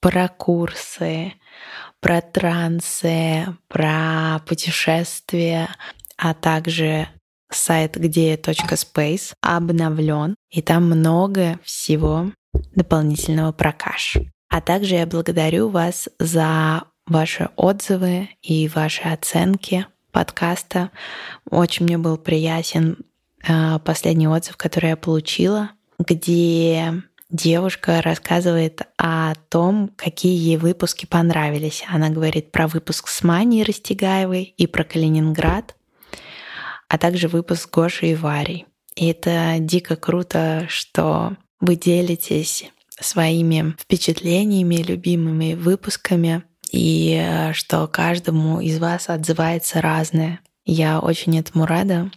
про 0.00 0.28
курсы, 0.28 1.34
про 2.00 2.20
трансы, 2.20 3.46
про 3.68 4.40
путешествия, 4.46 5.68
а 6.16 6.34
также 6.34 7.08
сайт 7.50 7.96
где.space 7.96 9.32
обновлен, 9.40 10.34
и 10.50 10.62
там 10.62 10.84
много 10.86 11.58
всего 11.64 12.32
дополнительного 12.74 13.52
про 13.52 13.72
каш. 13.72 14.16
А 14.48 14.60
также 14.60 14.94
я 14.96 15.06
благодарю 15.06 15.68
вас 15.68 16.08
за 16.18 16.84
ваши 17.08 17.50
отзывы 17.56 18.28
и 18.42 18.68
ваши 18.68 19.02
оценки 19.02 19.86
подкаста. 20.12 20.90
Очень 21.50 21.84
мне 21.86 21.98
был 21.98 22.18
приятен 22.18 22.98
э, 23.46 23.78
последний 23.80 24.28
отзыв, 24.28 24.56
который 24.56 24.90
я 24.90 24.96
получила, 24.96 25.70
где 25.98 27.02
девушка 27.30 28.00
рассказывает 28.02 28.82
о 28.96 29.34
том, 29.48 29.90
какие 29.96 30.36
ей 30.36 30.56
выпуски 30.56 31.06
понравились. 31.06 31.84
Она 31.88 32.08
говорит 32.10 32.52
про 32.52 32.68
выпуск 32.68 33.08
с 33.08 33.22
Маней 33.22 33.64
Растегаевой 33.64 34.54
и 34.56 34.66
про 34.66 34.84
Калининград, 34.84 35.76
а 36.88 36.98
также 36.98 37.28
выпуск 37.28 37.62
с 37.62 37.70
Гошей 37.70 38.12
и 38.12 38.14
Варей. 38.14 38.66
И 38.96 39.06
это 39.06 39.56
дико 39.60 39.96
круто, 39.96 40.66
что 40.68 41.36
вы 41.60 41.76
делитесь 41.76 42.70
своими 43.00 43.76
впечатлениями, 43.78 44.76
любимыми 44.76 45.54
выпусками, 45.54 46.42
и 46.70 47.18
э, 47.20 47.52
что 47.52 47.86
каждому 47.86 48.60
из 48.60 48.78
вас 48.78 49.08
отзывается 49.08 49.80
разное. 49.80 50.40
Я 50.64 51.00
очень 51.00 51.38
этому 51.38 51.66
рада. 51.66 52.10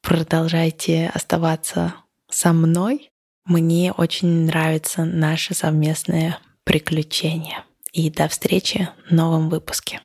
Продолжайте 0.00 1.10
оставаться 1.14 1.94
со 2.28 2.52
мной. 2.52 3.10
Мне 3.44 3.92
очень 3.92 4.46
нравится 4.46 5.04
наше 5.04 5.54
совместное 5.54 6.38
приключение. 6.64 7.64
И 7.92 8.10
до 8.10 8.28
встречи 8.28 8.88
в 9.08 9.12
новом 9.12 9.48
выпуске. 9.48 10.00